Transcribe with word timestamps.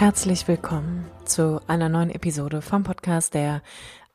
Herzlich 0.00 0.48
willkommen 0.48 1.04
zu 1.26 1.60
einer 1.66 1.90
neuen 1.90 2.08
Episode 2.08 2.62
vom 2.62 2.84
Podcast 2.84 3.34
der 3.34 3.60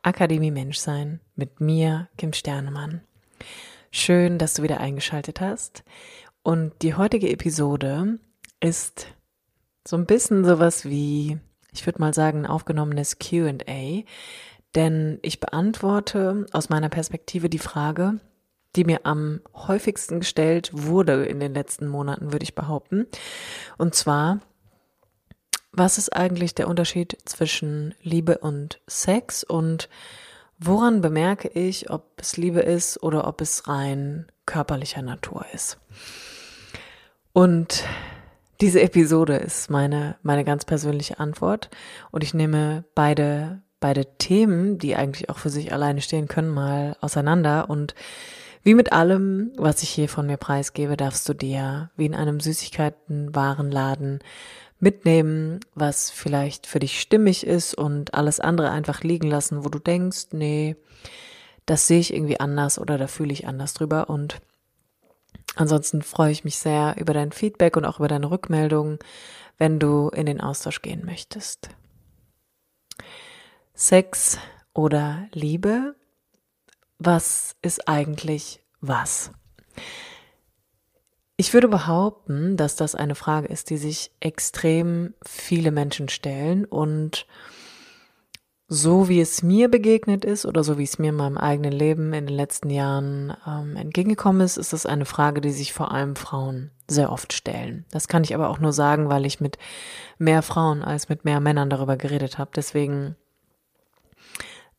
Akademie 0.02 0.50
Menschsein 0.50 1.20
mit 1.36 1.60
mir, 1.60 2.08
Kim 2.18 2.32
Sternemann. 2.32 3.02
Schön, 3.92 4.36
dass 4.36 4.54
du 4.54 4.64
wieder 4.64 4.80
eingeschaltet 4.80 5.40
hast. 5.40 5.84
Und 6.42 6.72
die 6.82 6.94
heutige 6.94 7.30
Episode 7.30 8.18
ist 8.58 9.06
so 9.86 9.96
ein 9.96 10.06
bisschen 10.06 10.44
sowas 10.44 10.86
wie, 10.86 11.38
ich 11.72 11.86
würde 11.86 12.00
mal 12.00 12.12
sagen, 12.12 12.40
ein 12.40 12.50
aufgenommenes 12.50 13.20
QA, 13.20 14.02
denn 14.74 15.20
ich 15.22 15.38
beantworte 15.38 16.46
aus 16.50 16.68
meiner 16.68 16.88
Perspektive 16.88 17.48
die 17.48 17.60
Frage, 17.60 18.18
die 18.74 18.82
mir 18.82 19.06
am 19.06 19.40
häufigsten 19.54 20.18
gestellt 20.18 20.70
wurde 20.72 21.26
in 21.26 21.38
den 21.38 21.54
letzten 21.54 21.86
Monaten, 21.86 22.32
würde 22.32 22.42
ich 22.42 22.56
behaupten. 22.56 23.06
Und 23.78 23.94
zwar, 23.94 24.40
was 25.76 25.98
ist 25.98 26.10
eigentlich 26.16 26.54
der 26.54 26.68
Unterschied 26.68 27.18
zwischen 27.26 27.94
Liebe 28.02 28.38
und 28.38 28.80
Sex? 28.86 29.44
Und 29.44 29.88
woran 30.58 31.02
bemerke 31.02 31.48
ich, 31.48 31.90
ob 31.90 32.04
es 32.16 32.36
Liebe 32.36 32.60
ist 32.60 33.02
oder 33.02 33.26
ob 33.26 33.40
es 33.40 33.68
rein 33.68 34.26
körperlicher 34.46 35.02
Natur 35.02 35.44
ist? 35.52 35.78
Und 37.32 37.84
diese 38.62 38.80
Episode 38.80 39.36
ist 39.36 39.68
meine, 39.68 40.16
meine 40.22 40.44
ganz 40.44 40.64
persönliche 40.64 41.20
Antwort. 41.20 41.68
Und 42.10 42.24
ich 42.24 42.32
nehme 42.32 42.84
beide, 42.94 43.60
beide 43.80 44.06
Themen, 44.16 44.78
die 44.78 44.96
eigentlich 44.96 45.28
auch 45.28 45.36
für 45.36 45.50
sich 45.50 45.74
alleine 45.74 46.00
stehen 46.00 46.26
können, 46.26 46.48
mal 46.48 46.96
auseinander. 47.02 47.68
Und 47.68 47.94
wie 48.62 48.74
mit 48.74 48.92
allem, 48.92 49.52
was 49.58 49.82
ich 49.82 49.90
hier 49.90 50.08
von 50.08 50.26
mir 50.26 50.38
preisgebe, 50.38 50.96
darfst 50.96 51.28
du 51.28 51.34
dir 51.34 51.90
wie 51.96 52.06
in 52.06 52.14
einem 52.14 52.40
Süßigkeitenwarenladen 52.40 54.20
mitnehmen, 54.78 55.60
was 55.74 56.10
vielleicht 56.10 56.66
für 56.66 56.78
dich 56.78 57.00
stimmig 57.00 57.46
ist 57.46 57.74
und 57.74 58.14
alles 58.14 58.40
andere 58.40 58.70
einfach 58.70 59.02
liegen 59.02 59.28
lassen, 59.28 59.64
wo 59.64 59.68
du 59.68 59.78
denkst, 59.78 60.28
nee, 60.32 60.76
das 61.64 61.86
sehe 61.86 62.00
ich 62.00 62.14
irgendwie 62.14 62.40
anders 62.40 62.78
oder 62.78 62.98
da 62.98 63.06
fühle 63.06 63.32
ich 63.32 63.46
anders 63.46 63.74
drüber 63.74 64.08
und 64.10 64.40
ansonsten 65.56 66.02
freue 66.02 66.30
ich 66.30 66.44
mich 66.44 66.58
sehr 66.58 66.94
über 66.98 67.14
dein 67.14 67.32
Feedback 67.32 67.76
und 67.76 67.84
auch 67.84 67.98
über 67.98 68.08
deine 68.08 68.30
Rückmeldungen, 68.30 68.98
wenn 69.58 69.78
du 69.78 70.08
in 70.10 70.26
den 70.26 70.40
Austausch 70.40 70.82
gehen 70.82 71.04
möchtest. 71.04 71.70
Sex 73.74 74.38
oder 74.74 75.26
Liebe? 75.32 75.96
Was 76.98 77.56
ist 77.62 77.88
eigentlich 77.88 78.60
was? 78.80 79.30
Ich 81.38 81.52
würde 81.52 81.68
behaupten, 81.68 82.56
dass 82.56 82.76
das 82.76 82.94
eine 82.94 83.14
Frage 83.14 83.48
ist, 83.48 83.68
die 83.68 83.76
sich 83.76 84.10
extrem 84.20 85.12
viele 85.22 85.70
Menschen 85.70 86.08
stellen 86.08 86.64
und 86.64 87.26
so 88.68 89.08
wie 89.08 89.20
es 89.20 89.42
mir 89.42 89.70
begegnet 89.70 90.24
ist 90.24 90.44
oder 90.44 90.64
so 90.64 90.76
wie 90.78 90.84
es 90.84 90.98
mir 90.98 91.10
in 91.10 91.16
meinem 91.16 91.36
eigenen 91.36 91.72
Leben 91.72 92.12
in 92.12 92.26
den 92.26 92.34
letzten 92.34 92.70
Jahren 92.70 93.36
ähm, 93.46 93.76
entgegengekommen 93.76 94.40
ist, 94.40 94.56
ist 94.56 94.72
das 94.72 94.86
eine 94.86 95.04
Frage, 95.04 95.40
die 95.40 95.52
sich 95.52 95.72
vor 95.72 95.92
allem 95.92 96.16
Frauen 96.16 96.72
sehr 96.88 97.12
oft 97.12 97.32
stellen. 97.32 97.84
Das 97.92 98.08
kann 98.08 98.24
ich 98.24 98.34
aber 98.34 98.48
auch 98.48 98.58
nur 98.58 98.72
sagen, 98.72 99.08
weil 99.08 99.24
ich 99.26 99.40
mit 99.40 99.58
mehr 100.18 100.42
Frauen 100.42 100.82
als 100.82 101.08
mit 101.08 101.24
mehr 101.24 101.40
Männern 101.40 101.70
darüber 101.70 101.96
geredet 101.96 102.38
habe. 102.38 102.50
Deswegen 102.56 103.14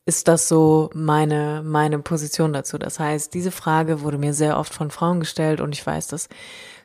ist 0.08 0.26
das 0.26 0.48
so 0.48 0.88
meine, 0.94 1.62
meine 1.62 1.98
Position 1.98 2.54
dazu. 2.54 2.78
Das 2.78 2.98
heißt, 2.98 3.34
diese 3.34 3.50
Frage 3.50 4.00
wurde 4.00 4.16
mir 4.16 4.32
sehr 4.32 4.58
oft 4.58 4.72
von 4.72 4.90
Frauen 4.90 5.20
gestellt 5.20 5.60
und 5.60 5.74
ich 5.74 5.86
weiß, 5.86 6.06
dass 6.06 6.30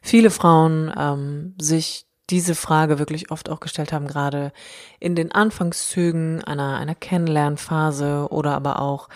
viele 0.01 0.29
Frauen 0.29 0.93
ähm, 0.99 1.55
sich 1.57 2.05
diese 2.29 2.53
Frage 2.53 2.99
wirklich 2.99 3.31
oft 3.31 3.49
auch 3.49 3.61
gestellt 3.61 3.93
haben, 3.93 4.07
gerade 4.07 4.51
in 4.99 5.15
den 5.15 5.31
Anfangszügen 5.31 6.43
einer, 6.43 6.75
einer 6.77 6.95
Kennenlernphase 6.95 8.27
oder 8.29 8.55
aber 8.55 8.81
auch, 8.81 9.07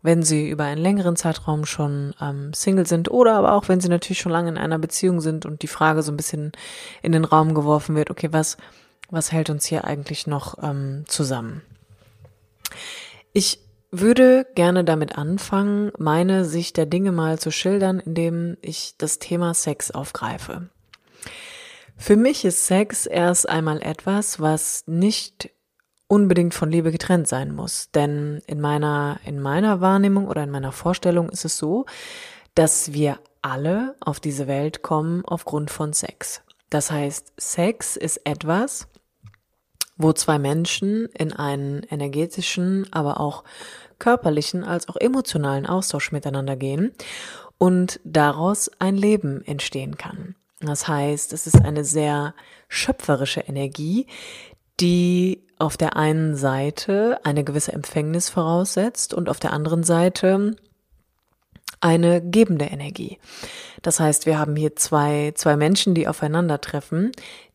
wenn 0.00 0.22
sie 0.22 0.48
über 0.48 0.64
einen 0.64 0.80
längeren 0.80 1.16
Zeitraum 1.16 1.66
schon 1.66 2.14
ähm, 2.22 2.54
Single 2.54 2.86
sind 2.86 3.10
oder 3.10 3.34
aber 3.34 3.52
auch, 3.52 3.68
wenn 3.68 3.82
sie 3.82 3.90
natürlich 3.90 4.20
schon 4.20 4.32
lange 4.32 4.48
in 4.48 4.56
einer 4.56 4.78
Beziehung 4.78 5.20
sind 5.20 5.44
und 5.44 5.60
die 5.60 5.68
Frage 5.68 6.02
so 6.02 6.10
ein 6.10 6.16
bisschen 6.16 6.52
in 7.02 7.12
den 7.12 7.26
Raum 7.26 7.52
geworfen 7.52 7.96
wird, 7.96 8.10
okay, 8.10 8.28
was, 8.30 8.56
was 9.10 9.30
hält 9.30 9.50
uns 9.50 9.66
hier 9.66 9.84
eigentlich 9.84 10.26
noch 10.26 10.56
ähm, 10.62 11.04
zusammen? 11.06 11.60
Ich 13.32 13.60
würde 13.90 14.46
gerne 14.54 14.84
damit 14.84 15.16
anfangen, 15.16 15.92
meine 15.98 16.44
Sicht 16.44 16.76
der 16.76 16.86
Dinge 16.86 17.12
mal 17.12 17.38
zu 17.38 17.50
schildern, 17.50 18.00
indem 18.00 18.56
ich 18.62 18.94
das 18.98 19.18
Thema 19.18 19.54
Sex 19.54 19.90
aufgreife. 19.90 20.70
Für 21.96 22.16
mich 22.16 22.44
ist 22.44 22.66
Sex 22.66 23.06
erst 23.06 23.48
einmal 23.48 23.82
etwas, 23.82 24.40
was 24.40 24.84
nicht 24.86 25.50
unbedingt 26.08 26.52
von 26.52 26.70
Liebe 26.70 26.92
getrennt 26.92 27.28
sein 27.28 27.54
muss. 27.54 27.90
Denn 27.92 28.42
in 28.46 28.60
meiner, 28.60 29.18
in 29.24 29.40
meiner 29.40 29.80
Wahrnehmung 29.80 30.26
oder 30.28 30.42
in 30.42 30.50
meiner 30.50 30.72
Vorstellung 30.72 31.30
ist 31.30 31.44
es 31.44 31.56
so, 31.56 31.86
dass 32.54 32.92
wir 32.92 33.18
alle 33.40 33.96
auf 34.00 34.20
diese 34.20 34.46
Welt 34.46 34.82
kommen 34.82 35.24
aufgrund 35.24 35.70
von 35.70 35.92
Sex. 35.92 36.42
Das 36.70 36.90
heißt, 36.90 37.32
Sex 37.38 37.96
ist 37.96 38.26
etwas, 38.26 38.88
wo 39.96 40.12
zwei 40.12 40.38
Menschen 40.38 41.06
in 41.06 41.32
einen 41.32 41.82
energetischen, 41.84 42.86
aber 42.92 43.20
auch 43.20 43.44
körperlichen 43.98 44.64
als 44.64 44.88
auch 44.88 44.96
emotionalen 44.96 45.66
Austausch 45.66 46.12
miteinander 46.12 46.56
gehen 46.56 46.92
und 47.58 48.00
daraus 48.04 48.70
ein 48.80 48.96
Leben 48.96 49.44
entstehen 49.44 49.96
kann. 49.96 50.34
Das 50.60 50.88
heißt, 50.88 51.32
es 51.32 51.46
ist 51.46 51.62
eine 51.62 51.84
sehr 51.84 52.34
schöpferische 52.68 53.40
Energie, 53.40 54.06
die 54.80 55.46
auf 55.58 55.76
der 55.76 55.96
einen 55.96 56.34
Seite 56.34 57.20
eine 57.24 57.44
gewisse 57.44 57.72
Empfängnis 57.72 58.28
voraussetzt 58.28 59.14
und 59.14 59.28
auf 59.28 59.38
der 59.38 59.52
anderen 59.52 59.84
Seite 59.84 60.56
eine 61.80 62.22
gebende 62.22 62.66
Energie. 62.66 63.18
Das 63.82 64.00
heißt, 64.00 64.26
wir 64.26 64.38
haben 64.38 64.56
hier 64.56 64.76
zwei, 64.76 65.32
zwei 65.34 65.56
Menschen, 65.56 65.94
die 65.94 66.08
aufeinandertreffen, 66.08 67.12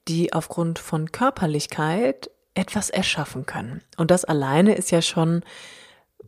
die 0.07 0.33
aufgrund 0.33 0.79
von 0.79 1.11
Körperlichkeit 1.11 2.29
etwas 2.53 2.89
erschaffen 2.89 3.45
können. 3.45 3.81
Und 3.97 4.11
das 4.11 4.25
alleine 4.25 4.75
ist 4.75 4.91
ja 4.91 5.01
schon 5.01 5.43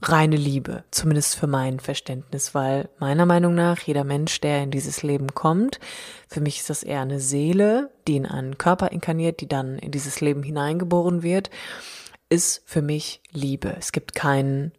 reine 0.01 0.38
Liebe, 0.38 0.83
zumindest 0.91 1.35
für 1.35 1.47
mein 1.47 1.79
Verständnis, 1.79 2.55
weil 2.55 2.89
meiner 2.99 3.25
Meinung 3.25 3.53
nach 3.55 3.79
jeder 3.81 4.03
Mensch, 4.03 4.39
der 4.39 4.63
in 4.63 4.72
dieses 4.72 5.03
Leben 5.03 5.33
kommt, 5.33 5.79
für 6.28 6.39
mich 6.39 6.59
ist 6.59 6.69
das 6.69 6.83
eher 6.83 7.01
eine 7.01 7.19
Seele, 7.19 7.91
die 8.07 8.16
in 8.16 8.25
einen 8.25 8.57
Körper 8.57 8.91
inkarniert, 8.91 9.41
die 9.41 9.47
dann 9.47 9.78
in 9.78 9.91
dieses 9.91 10.22
Leben 10.22 10.44
hineingeboren 10.44 11.22
wird, 11.22 11.49
ist 12.29 12.61
für 12.66 12.81
mich 12.81 13.22
Liebe. 13.31 13.75
Es 13.78 13.91
gibt 13.91 14.16
keinen 14.16 14.72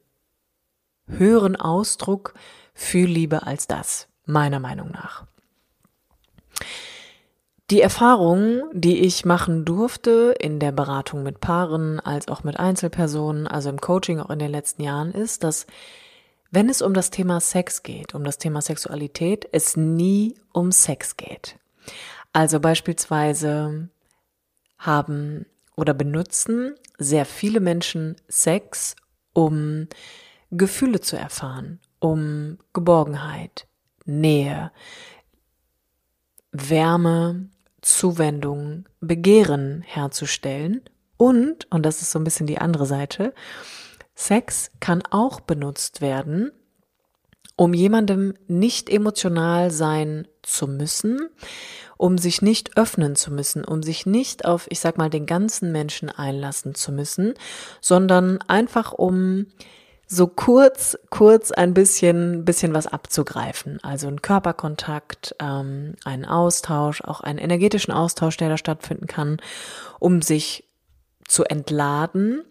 höheren 1.07 1.57
Ausdruck 1.57 2.35
für 2.81 3.07
Liebe 3.07 3.47
als 3.47 3.67
das, 3.67 4.09
meiner 4.25 4.59
Meinung 4.59 4.91
nach. 4.91 5.27
Die 7.71 7.83
Erfahrung, 7.83 8.63
die 8.73 9.01
ich 9.01 9.27
machen 9.27 9.67
durfte 9.67 10.35
in 10.41 10.59
der 10.59 10.73
Beratung 10.73 11.23
mit 11.23 11.41
Paaren 11.41 12.01
als 12.01 12.29
auch 12.29 12.43
mit 12.43 12.59
Einzelpersonen, 12.59 13.47
also 13.47 13.69
im 13.69 13.81
Coaching 13.81 14.19
auch 14.19 14.31
in 14.31 14.39
den 14.39 14.51
letzten 14.51 14.83
Jahren, 14.83 15.13
ist, 15.13 15.45
dass 15.45 15.67
wenn 16.51 16.71
es 16.71 16.81
um 16.81 16.95
das 16.95 17.11
Thema 17.11 17.39
Sex 17.41 17.83
geht, 17.83 18.15
um 18.15 18.25
das 18.25 18.39
Thema 18.39 18.63
Sexualität, 18.63 19.47
es 19.53 19.77
nie 19.77 20.35
um 20.53 20.73
Sex 20.73 21.19
geht. 21.19 21.59
Also 22.33 22.61
beispielsweise 22.61 23.91
haben 24.79 25.45
oder 25.77 25.93
benutzen 25.93 26.75
sehr 26.99 27.27
viele 27.27 27.61
Menschen 27.61 28.17
Sex, 28.27 28.97
um 29.35 29.87
Gefühle 30.51 31.01
zu 31.01 31.17
erfahren, 31.17 31.79
um 32.01 32.59
Geborgenheit, 32.73 33.67
Nähe, 34.05 34.73
Wärme, 36.51 37.49
Zuwendung, 37.81 38.89
Begehren 39.01 39.83
herzustellen. 39.83 40.83
Und, 41.17 41.71
und 41.71 41.85
das 41.85 42.03
ist 42.03 42.11
so 42.11 42.19
ein 42.19 42.25
bisschen 42.25 42.47
die 42.47 42.59
andere 42.59 42.87
Seite, 42.87 43.35
Sex 44.15 44.71
kann 44.81 45.03
auch 45.11 45.41
benutzt 45.41 46.01
werden, 46.01 46.51
um 47.57 47.75
jemandem 47.75 48.35
nicht 48.49 48.91
emotional 48.91 49.71
sein 49.71 50.27
zu 50.43 50.67
müssen, 50.67 51.29
um 51.97 52.17
sich 52.17 52.43
nicht 52.43 52.77
öffnen 52.79 53.17
zu 53.17 53.31
müssen, 53.33 53.65
um 53.65 53.83
sich 53.83 54.07
nicht 54.07 54.47
auf, 54.47 54.67
ich 54.71 54.81
sag 54.81 54.97
mal, 54.97 55.11
den 55.11 55.27
ganzen 55.27 55.73
Menschen 55.73 56.09
einlassen 56.09 56.75
zu 56.75 56.93
müssen, 56.93 57.35
sondern 57.81 58.39
einfach 58.43 58.93
um 58.93 59.47
so 60.13 60.27
kurz, 60.27 60.99
kurz 61.11 61.53
ein 61.53 61.73
bisschen, 61.73 62.45
bisschen 62.45 62.75
was 62.75 62.89
abzugreifen. 62.89 63.79
Also 63.85 64.09
ein 64.09 64.21
Körperkontakt, 64.21 65.37
ähm, 65.39 65.95
einen 66.05 66.25
Austausch, 66.25 67.01
auch 67.03 67.21
einen 67.21 67.39
energetischen 67.39 67.95
Austausch, 67.95 68.37
der 68.37 68.49
da 68.49 68.57
stattfinden 68.57 69.07
kann, 69.07 69.37
um 70.01 70.21
sich 70.21 70.65
zu 71.29 71.45
entladen 71.45 72.43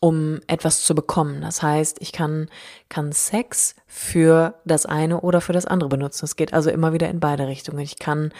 um 0.00 0.40
etwas 0.46 0.82
zu 0.82 0.94
bekommen. 0.94 1.42
Das 1.42 1.62
heißt, 1.62 1.98
ich 2.00 2.12
kann, 2.12 2.48
kann 2.88 3.12
Sex 3.12 3.74
für 3.86 4.54
das 4.64 4.86
eine 4.86 5.20
oder 5.20 5.42
für 5.42 5.52
das 5.52 5.66
andere 5.66 5.90
benutzen. 5.90 6.24
Es 6.24 6.36
geht 6.36 6.54
also 6.54 6.70
immer 6.70 6.94
wieder 6.94 7.10
in 7.10 7.20
beide 7.20 7.46
Richtungen. 7.46 7.80
Ich 7.80 7.98
kann 7.98 8.32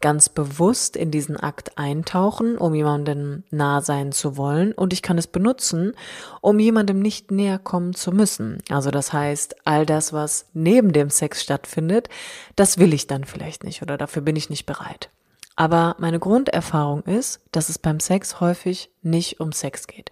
ganz 0.00 0.28
bewusst 0.28 0.96
in 0.96 1.12
diesen 1.12 1.36
Akt 1.36 1.78
eintauchen, 1.78 2.58
um 2.58 2.74
jemandem 2.74 3.44
nah 3.50 3.80
sein 3.80 4.10
zu 4.10 4.36
wollen 4.36 4.72
und 4.72 4.92
ich 4.92 5.02
kann 5.02 5.16
es 5.16 5.28
benutzen, 5.28 5.92
um 6.40 6.58
jemandem 6.58 6.98
nicht 6.98 7.30
näher 7.30 7.60
kommen 7.60 7.94
zu 7.94 8.10
müssen. 8.10 8.58
Also 8.68 8.90
das 8.90 9.12
heißt, 9.12 9.64
all 9.64 9.86
das, 9.86 10.12
was 10.12 10.46
neben 10.52 10.92
dem 10.92 11.10
Sex 11.10 11.42
stattfindet, 11.42 12.08
das 12.56 12.78
will 12.78 12.92
ich 12.92 13.06
dann 13.06 13.24
vielleicht 13.24 13.62
nicht 13.62 13.82
oder 13.82 13.96
dafür 13.96 14.22
bin 14.22 14.34
ich 14.34 14.50
nicht 14.50 14.66
bereit. 14.66 15.10
Aber 15.56 15.94
meine 15.98 16.18
Grunderfahrung 16.18 17.02
ist, 17.02 17.40
dass 17.52 17.68
es 17.68 17.78
beim 17.78 18.00
Sex 18.00 18.40
häufig 18.40 18.90
nicht 19.02 19.38
um 19.38 19.52
Sex 19.52 19.86
geht, 19.86 20.10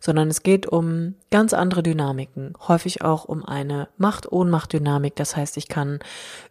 sondern 0.00 0.28
es 0.28 0.42
geht 0.42 0.66
um 0.66 1.14
ganz 1.30 1.54
andere 1.54 1.84
Dynamiken, 1.84 2.54
häufig 2.66 3.02
auch 3.02 3.24
um 3.24 3.44
eine 3.44 3.88
Macht-Ohnmacht-Dynamik. 3.98 5.14
Das 5.14 5.36
heißt, 5.36 5.56
ich 5.56 5.68
kann 5.68 6.00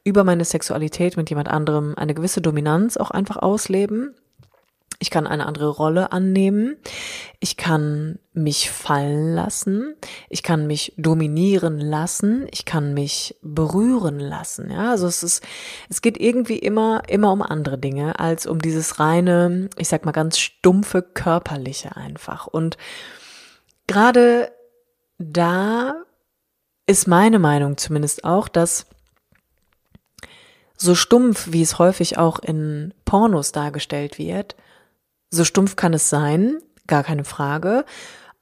über 0.06 0.24
meine 0.24 0.46
Sexualität 0.46 1.18
mit 1.18 1.30
jemand 1.30 1.50
anderem 1.50 1.94
eine 1.98 2.14
gewisse 2.14 2.42
Dominanz 2.42 2.96
auch 2.96 3.12
einfach 3.12 3.38
ausleben 3.38 4.16
ich 5.02 5.10
kann 5.10 5.26
eine 5.26 5.48
andere 5.48 5.68
Rolle 5.68 6.12
annehmen. 6.12 6.78
Ich 7.40 7.58
kann 7.58 8.20
mich 8.34 8.70
fallen 8.70 9.34
lassen. 9.34 9.96
Ich 10.30 10.44
kann 10.44 10.68
mich 10.68 10.94
dominieren 10.96 11.80
lassen. 11.80 12.48
Ich 12.52 12.66
kann 12.66 12.94
mich 12.94 13.36
berühren 13.42 14.20
lassen. 14.20 14.70
Ja, 14.70 14.92
also 14.92 15.08
es 15.08 15.24
ist, 15.24 15.44
es 15.90 16.04
geht 16.04 16.20
irgendwie 16.20 16.60
immer, 16.60 17.02
immer 17.08 17.32
um 17.32 17.42
andere 17.42 17.80
Dinge 17.80 18.20
als 18.20 18.46
um 18.46 18.60
dieses 18.60 19.00
reine, 19.00 19.72
ich 19.80 19.88
sag 19.88 20.06
mal 20.06 20.12
ganz 20.12 20.38
stumpfe 20.38 21.02
körperliche 21.02 21.98
einfach. 21.98 22.46
Und 22.46 22.78
gerade 23.88 24.52
da 25.18 25.96
ist 26.86 27.08
meine 27.08 27.40
Meinung 27.40 27.78
zumindest 27.78 28.24
auch, 28.24 28.48
dass 28.48 28.86
so 30.78 30.94
stumpf, 30.94 31.52
wie 31.52 31.64
es 31.64 31.80
häufig 31.80 32.20
auch 32.20 32.38
in 32.38 32.94
Pornos 33.04 33.52
dargestellt 33.52 34.20
wird, 34.20 34.56
so 35.32 35.44
stumpf 35.44 35.76
kann 35.76 35.94
es 35.94 36.10
sein, 36.10 36.60
gar 36.88 37.04
keine 37.04 37.24
Frage. 37.24 37.86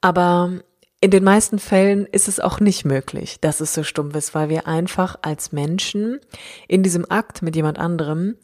Aber 0.00 0.60
in 1.00 1.10
den 1.10 1.24
meisten 1.24 1.58
Fällen 1.58 2.04
ist 2.06 2.28
es 2.28 2.40
auch 2.40 2.60
nicht 2.60 2.84
möglich, 2.84 3.40
dass 3.40 3.60
es 3.60 3.72
so 3.72 3.82
stumpf 3.82 4.14
ist, 4.16 4.34
weil 4.34 4.50
wir 4.50 4.66
einfach 4.66 5.16
als 5.22 5.52
Menschen 5.52 6.20
in 6.68 6.82
diesem 6.82 7.10
Akt 7.10 7.40
mit 7.40 7.56
jemand 7.56 7.78
anderem 7.78 8.36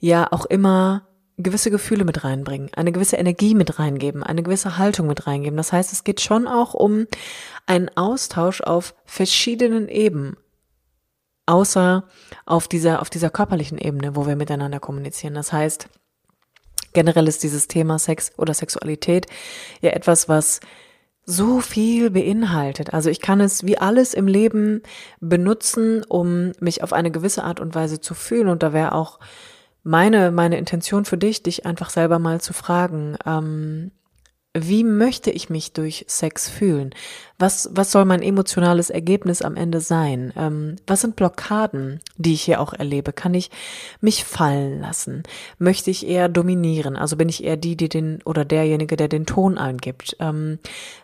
ja 0.00 0.26
auch 0.32 0.46
immer 0.46 1.06
gewisse 1.36 1.70
Gefühle 1.70 2.04
mit 2.04 2.24
reinbringen, 2.24 2.70
eine 2.74 2.92
gewisse 2.92 3.16
Energie 3.16 3.54
mit 3.54 3.78
reingeben, 3.78 4.22
eine 4.22 4.42
gewisse 4.42 4.76
Haltung 4.76 5.06
mit 5.06 5.26
reingeben. 5.26 5.56
Das 5.56 5.72
heißt, 5.72 5.92
es 5.92 6.04
geht 6.04 6.20
schon 6.20 6.46
auch 6.46 6.74
um 6.74 7.06
einen 7.66 7.88
Austausch 7.96 8.60
auf 8.60 8.94
verschiedenen 9.04 9.88
Ebenen, 9.88 10.36
außer 11.46 12.04
auf 12.44 12.68
dieser, 12.68 13.00
auf 13.00 13.08
dieser 13.10 13.30
körperlichen 13.30 13.78
Ebene, 13.78 14.16
wo 14.16 14.26
wir 14.26 14.36
miteinander 14.36 14.80
kommunizieren. 14.80 15.34
Das 15.34 15.52
heißt, 15.52 15.88
Generell 16.92 17.28
ist 17.28 17.42
dieses 17.42 17.68
Thema 17.68 17.98
Sex 17.98 18.32
oder 18.36 18.54
Sexualität 18.54 19.26
ja 19.80 19.90
etwas, 19.90 20.28
was 20.28 20.60
so 21.24 21.60
viel 21.60 22.10
beinhaltet. 22.10 22.92
Also 22.92 23.10
ich 23.10 23.20
kann 23.20 23.40
es 23.40 23.64
wie 23.64 23.78
alles 23.78 24.14
im 24.14 24.26
Leben 24.26 24.82
benutzen, 25.20 26.02
um 26.08 26.52
mich 26.60 26.82
auf 26.82 26.92
eine 26.92 27.10
gewisse 27.10 27.44
Art 27.44 27.60
und 27.60 27.74
Weise 27.74 28.00
zu 28.00 28.14
fühlen. 28.14 28.48
Und 28.48 28.62
da 28.62 28.72
wäre 28.72 28.92
auch 28.92 29.20
meine, 29.82 30.30
meine 30.30 30.58
Intention 30.58 31.04
für 31.04 31.18
dich, 31.18 31.42
dich 31.42 31.66
einfach 31.66 31.90
selber 31.90 32.18
mal 32.18 32.40
zu 32.40 32.52
fragen, 32.52 33.16
ähm, 33.24 33.92
wie 34.52 34.82
möchte 34.82 35.30
ich 35.30 35.48
mich 35.48 35.74
durch 35.74 36.04
Sex 36.08 36.48
fühlen? 36.48 36.90
Was, 37.38 37.70
was 37.72 37.92
soll 37.92 38.04
mein 38.04 38.20
emotionales 38.20 38.90
Ergebnis 38.90 39.42
am 39.42 39.54
Ende 39.54 39.80
sein? 39.80 40.32
Ähm, 40.36 40.74
was 40.88 41.02
sind 41.02 41.14
Blockaden, 41.14 42.00
die 42.16 42.34
ich 42.34 42.42
hier 42.42 42.60
auch 42.60 42.72
erlebe? 42.72 43.12
Kann 43.12 43.32
ich 43.32 43.50
mich 44.00 44.24
fallen 44.24 44.80
lassen? 44.80 45.22
Möchte 45.58 45.92
ich 45.92 46.04
eher 46.04 46.28
dominieren? 46.28 46.96
Also 46.96 47.16
bin 47.16 47.28
ich 47.28 47.44
eher 47.44 47.56
die, 47.56 47.76
die 47.76 47.88
den 47.88 48.22
oder 48.24 48.44
derjenige, 48.44 48.96
der 48.96 49.06
den 49.06 49.24
Ton 49.24 49.56
angibt? 49.56 50.16
Ähm, 50.18 50.58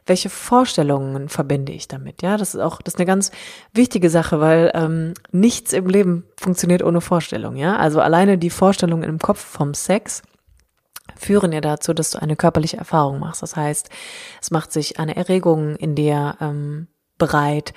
welche 0.07 0.29
Vorstellungen 0.29 1.29
verbinde 1.29 1.73
ich 1.73 1.87
damit? 1.87 2.23
Ja, 2.23 2.37
das 2.37 2.57
ist 2.57 2.61
auch, 2.61 2.83
das 2.83 2.95
ist 2.95 3.01
eine 3.01 3.07
ganz 3.07 3.31
wichtige 3.73 4.11
Sache, 4.11 4.41
weil 4.41 4.73
ähm, 4.75 5.15
nichts 5.31 5.73
im 5.73 5.87
Leben 5.87 6.25
funktioniert 6.37 6.83
ohne 6.83 7.01
Vorstellung. 7.01 7.55
Ja, 7.55 7.77
also 7.77 8.01
alleine 8.01 8.39
die 8.39 8.51
Vorstellung 8.51 9.05
im 9.05 9.21
Kopf 9.21 9.39
vom 9.39 9.73
Sex 9.73 10.23
führen 11.17 11.53
ja 11.53 11.61
dazu, 11.61 11.95
dass 11.95 12.11
du 12.11 12.23
eine 12.23 12.37
körperliche 12.37 12.77
Erfahrung 12.77 13.19
machst. 13.19 13.43
Das 13.43 13.57
heißt, 13.57 13.91
es 14.41 14.51
macht 14.51 14.73
sich 14.73 14.99
eine 14.99 15.17
Erregung 15.17 15.77
in 15.77 15.95
dir 15.95 16.37
ähm, 16.41 16.89
bereit. 17.19 17.73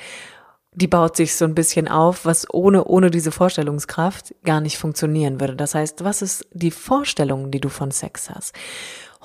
Die 0.71 0.87
baut 0.87 1.15
sich 1.15 1.35
so 1.35 1.45
ein 1.45 1.55
bisschen 1.55 1.87
auf, 1.87 2.25
was 2.25 2.51
ohne, 2.53 2.85
ohne 2.85 3.11
diese 3.11 3.31
Vorstellungskraft 3.31 4.35
gar 4.43 4.61
nicht 4.61 4.77
funktionieren 4.77 5.39
würde. 5.39 5.55
Das 5.55 5.75
heißt, 5.75 6.03
was 6.03 6.21
ist 6.21 6.47
die 6.53 6.71
Vorstellung, 6.71 7.51
die 7.51 7.59
du 7.59 7.69
von 7.69 7.91
Sex 7.91 8.29
hast? 8.29 8.53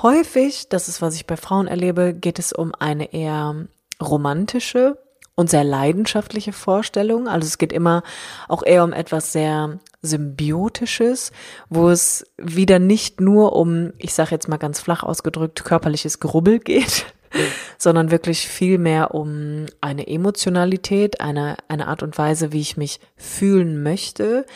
Häufig, 0.03 0.69
das 0.69 0.89
ist, 0.89 1.03
was 1.03 1.15
ich 1.15 1.27
bei 1.27 1.37
Frauen 1.37 1.69
erlebe, 1.69 2.15
geht 2.15 2.39
es 2.39 2.53
um 2.53 2.75
eine 2.75 3.13
eher 3.13 3.67
romantische 4.03 4.99
und 5.37 5.51
sehr 5.51 5.65
leidenschaftliche 5.65 6.53
Vorstellung. 6.53 7.29
Also 7.29 7.47
es 7.47 7.59
geht 7.59 7.73
immer 7.73 8.03
auch 8.49 8.63
eher 8.65 8.85
um 8.85 8.93
etwas 8.93 9.33
sehr 9.33 9.81
symbiotisches, 10.03 11.33
wo 11.69 11.89
es 11.89 12.27
wieder 12.37 12.79
nicht 12.79 13.21
nur 13.21 13.55
um, 13.57 13.93
ich 13.99 14.15
sage 14.15 14.31
jetzt 14.31 14.49
mal 14.49 14.59
ganz 14.59 14.81
flach 14.81 15.03
ausgedrückt, 15.03 15.65
körperliches 15.65 16.21
Grubbel 16.21 16.61
geht, 16.61 17.07
sondern 17.79 18.11
wirklich 18.11 18.47
viel 18.47 18.79
mehr 18.79 19.15
um 19.15 19.67
eine 19.81 20.07
Emotionalität, 20.07 21.21
eine, 21.21 21.57
eine 21.69 21.89
Art 21.89 22.03
und 22.03 22.17
Weise, 22.17 22.53
wie 22.53 22.61
ich 22.61 22.77
mich 22.77 23.01
fühlen 23.17 23.83
möchte 23.83 24.47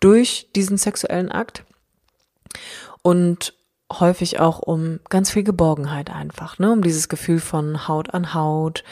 durch 0.00 0.50
diesen 0.54 0.76
sexuellen 0.76 1.32
Akt. 1.32 1.64
Und 3.02 3.54
häufig 3.90 4.38
auch 4.38 4.58
um 4.58 5.00
ganz 5.08 5.30
viel 5.30 5.44
Geborgenheit 5.44 6.10
einfach, 6.10 6.58
ne, 6.58 6.72
um 6.72 6.82
dieses 6.82 7.08
Gefühl 7.08 7.40
von 7.40 7.88
Haut 7.88 8.12
an 8.12 8.34
Haut, 8.34 8.84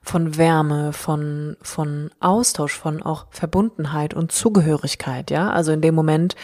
von 0.00 0.36
Wärme, 0.36 0.92
von, 0.92 1.56
von 1.62 2.10
Austausch, 2.20 2.78
von 2.78 3.02
auch 3.02 3.26
Verbundenheit 3.30 4.14
und 4.14 4.30
Zugehörigkeit, 4.30 5.30
ja. 5.30 5.50
Also 5.50 5.72
in 5.72 5.80
dem 5.80 5.94
Moment, 5.94 6.36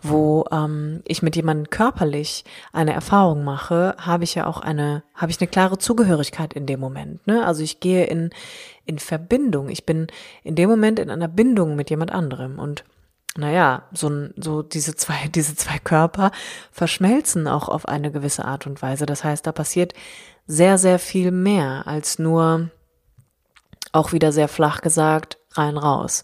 wo 0.00 0.46
ähm, 0.50 1.02
ich 1.06 1.22
mit 1.22 1.36
jemandem 1.36 1.68
körperlich 1.68 2.44
eine 2.72 2.94
Erfahrung 2.94 3.44
mache, 3.44 3.96
habe 3.98 4.24
ich 4.24 4.34
ja 4.34 4.46
auch 4.46 4.60
eine, 4.60 5.02
habe 5.14 5.30
ich 5.30 5.40
eine 5.40 5.48
klare 5.48 5.78
Zugehörigkeit 5.78 6.54
in 6.54 6.66
dem 6.66 6.80
Moment. 6.80 7.26
Ne? 7.26 7.44
Also 7.44 7.62
ich 7.62 7.80
gehe 7.80 8.04
in, 8.04 8.30
in 8.86 8.98
Verbindung. 8.98 9.68
Ich 9.68 9.84
bin 9.84 10.06
in 10.42 10.54
dem 10.54 10.70
Moment 10.70 10.98
in 10.98 11.10
einer 11.10 11.28
Bindung 11.28 11.76
mit 11.76 11.90
jemand 11.90 12.12
anderem. 12.12 12.58
Und 12.58 12.84
naja, 13.36 13.88
so, 13.92 14.28
so 14.36 14.62
diese 14.62 14.94
zwei, 14.94 15.28
diese 15.34 15.56
zwei 15.56 15.78
Körper 15.78 16.30
verschmelzen 16.70 17.48
auch 17.48 17.68
auf 17.68 17.86
eine 17.86 18.10
gewisse 18.10 18.44
Art 18.44 18.66
und 18.66 18.82
Weise. 18.82 19.06
Das 19.06 19.24
heißt, 19.24 19.46
da 19.46 19.52
passiert 19.52 19.94
sehr, 20.46 20.78
sehr 20.78 20.98
viel 20.98 21.30
mehr 21.30 21.86
als 21.86 22.18
nur 22.18 22.70
auch 23.92 24.12
wieder 24.12 24.32
sehr 24.32 24.48
flach 24.48 24.80
gesagt, 24.80 25.38
rein 25.52 25.76
raus. 25.76 26.22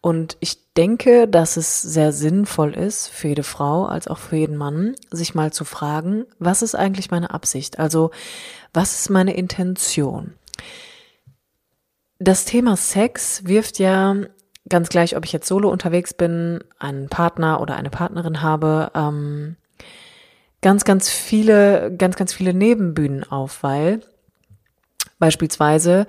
Und 0.00 0.36
ich 0.40 0.72
denke, 0.74 1.28
dass 1.28 1.56
es 1.56 1.80
sehr 1.80 2.12
sinnvoll 2.12 2.74
ist 2.74 3.08
für 3.08 3.28
jede 3.28 3.42
Frau 3.42 3.86
als 3.86 4.08
auch 4.08 4.18
für 4.18 4.36
jeden 4.36 4.56
Mann, 4.56 4.94
sich 5.10 5.34
mal 5.34 5.52
zu 5.52 5.64
fragen, 5.64 6.26
was 6.38 6.62
ist 6.62 6.74
eigentlich 6.74 7.10
meine 7.10 7.30
Absicht? 7.30 7.78
Also, 7.78 8.10
was 8.74 9.00
ist 9.00 9.08
meine 9.08 9.34
Intention? 9.34 10.34
Das 12.18 12.44
Thema 12.44 12.76
Sex 12.76 13.46
wirft 13.46 13.78
ja 13.78 14.16
ganz 14.68 14.88
gleich, 14.88 15.16
ob 15.16 15.24
ich 15.24 15.32
jetzt 15.32 15.48
solo 15.48 15.68
unterwegs 15.68 16.14
bin, 16.14 16.60
einen 16.78 17.08
Partner 17.08 17.60
oder 17.60 17.76
eine 17.76 17.90
Partnerin 17.90 18.42
habe, 18.42 18.90
ähm, 18.94 19.56
ganz, 20.62 20.84
ganz 20.84 21.10
viele, 21.10 21.94
ganz, 21.96 22.16
ganz 22.16 22.32
viele 22.32 22.54
Nebenbühnen 22.54 23.24
auf, 23.24 23.62
weil 23.62 24.00
beispielsweise 25.18 26.06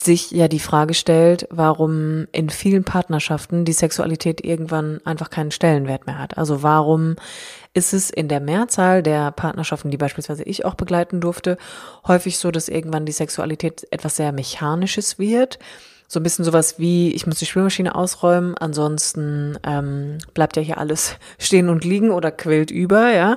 sich 0.00 0.30
ja 0.30 0.46
die 0.46 0.60
Frage 0.60 0.94
stellt, 0.94 1.48
warum 1.50 2.28
in 2.30 2.50
vielen 2.50 2.84
Partnerschaften 2.84 3.64
die 3.64 3.72
Sexualität 3.72 4.44
irgendwann 4.44 5.00
einfach 5.04 5.28
keinen 5.28 5.50
Stellenwert 5.50 6.06
mehr 6.06 6.18
hat. 6.18 6.38
Also 6.38 6.62
warum 6.62 7.16
ist 7.74 7.92
es 7.92 8.10
in 8.10 8.28
der 8.28 8.38
Mehrzahl 8.38 9.02
der 9.02 9.32
Partnerschaften, 9.32 9.90
die 9.90 9.96
beispielsweise 9.96 10.44
ich 10.44 10.64
auch 10.64 10.74
begleiten 10.74 11.20
durfte, 11.20 11.58
häufig 12.06 12.38
so, 12.38 12.52
dass 12.52 12.68
irgendwann 12.68 13.06
die 13.06 13.12
Sexualität 13.12 13.88
etwas 13.90 14.14
sehr 14.14 14.30
Mechanisches 14.30 15.18
wird 15.18 15.58
so 16.10 16.18
ein 16.18 16.22
bisschen 16.22 16.44
sowas 16.44 16.78
wie, 16.78 17.12
ich 17.12 17.26
muss 17.26 17.38
die 17.38 17.46
Spülmaschine 17.46 17.94
ausräumen, 17.94 18.56
ansonsten 18.56 19.58
ähm, 19.62 20.18
bleibt 20.32 20.56
ja 20.56 20.62
hier 20.62 20.78
alles 20.78 21.16
stehen 21.38 21.68
und 21.68 21.84
liegen 21.84 22.10
oder 22.10 22.32
quillt 22.32 22.70
über, 22.70 23.10
ja. 23.12 23.36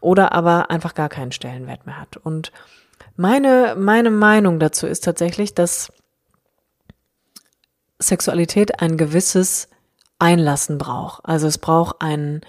Oder 0.00 0.32
aber 0.32 0.70
einfach 0.70 0.94
gar 0.94 1.08
keinen 1.08 1.32
Stellenwert 1.32 1.86
mehr 1.86 1.98
hat. 1.98 2.18
Und 2.18 2.52
meine, 3.16 3.74
meine 3.76 4.10
Meinung 4.10 4.60
dazu 4.60 4.86
ist 4.86 5.04
tatsächlich, 5.04 5.54
dass 5.54 5.90
Sexualität 7.98 8.80
ein 8.80 8.98
gewisses 8.98 9.68
Einlassen 10.18 10.76
braucht. 10.76 11.24
Also 11.24 11.46
es 11.46 11.56
braucht 11.56 11.96
ein, 12.00 12.42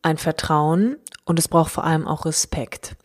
ein 0.00 0.16
Vertrauen 0.16 0.96
und 1.26 1.38
es 1.38 1.48
braucht 1.48 1.72
vor 1.72 1.84
allem 1.84 2.06
auch 2.06 2.24
Respekt 2.24 2.96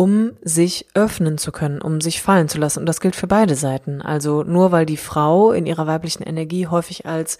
um 0.00 0.32
sich 0.40 0.86
öffnen 0.94 1.36
zu 1.36 1.52
können, 1.52 1.82
um 1.82 2.00
sich 2.00 2.22
fallen 2.22 2.48
zu 2.48 2.56
lassen. 2.56 2.78
Und 2.78 2.86
das 2.86 3.02
gilt 3.02 3.14
für 3.14 3.26
beide 3.26 3.54
Seiten. 3.54 4.00
Also 4.00 4.44
nur 4.44 4.72
weil 4.72 4.86
die 4.86 4.96
Frau 4.96 5.52
in 5.52 5.66
ihrer 5.66 5.86
weiblichen 5.86 6.22
Energie 6.22 6.66
häufig 6.66 7.04
als 7.04 7.36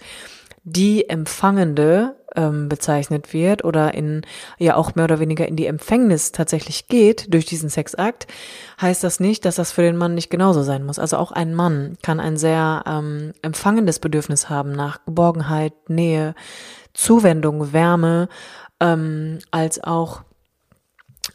die 0.63 1.09
Empfangende 1.09 2.17
ähm, 2.35 2.69
bezeichnet 2.69 3.33
wird 3.33 3.63
oder 3.63 3.95
in 3.95 4.21
ja 4.59 4.75
auch 4.75 4.93
mehr 4.93 5.05
oder 5.05 5.19
weniger 5.19 5.47
in 5.47 5.55
die 5.55 5.65
Empfängnis 5.65 6.33
tatsächlich 6.33 6.87
geht 6.87 7.33
durch 7.33 7.45
diesen 7.45 7.69
Sexakt, 7.69 8.27
heißt 8.79 9.03
das 9.03 9.19
nicht, 9.19 9.43
dass 9.45 9.55
das 9.55 9.71
für 9.71 9.81
den 9.81 9.97
Mann 9.97 10.13
nicht 10.13 10.29
genauso 10.29 10.61
sein 10.61 10.85
muss. 10.85 10.99
Also 10.99 11.17
auch 11.17 11.31
ein 11.31 11.55
Mann 11.55 11.97
kann 12.03 12.19
ein 12.19 12.37
sehr 12.37 12.83
ähm, 12.85 13.33
empfangendes 13.41 13.97
Bedürfnis 13.97 14.49
haben 14.49 14.71
nach 14.71 15.03
Geborgenheit, 15.03 15.73
Nähe, 15.89 16.35
Zuwendung, 16.93 17.73
Wärme, 17.73 18.29
ähm, 18.79 19.39
als 19.49 19.83
auch 19.83 20.21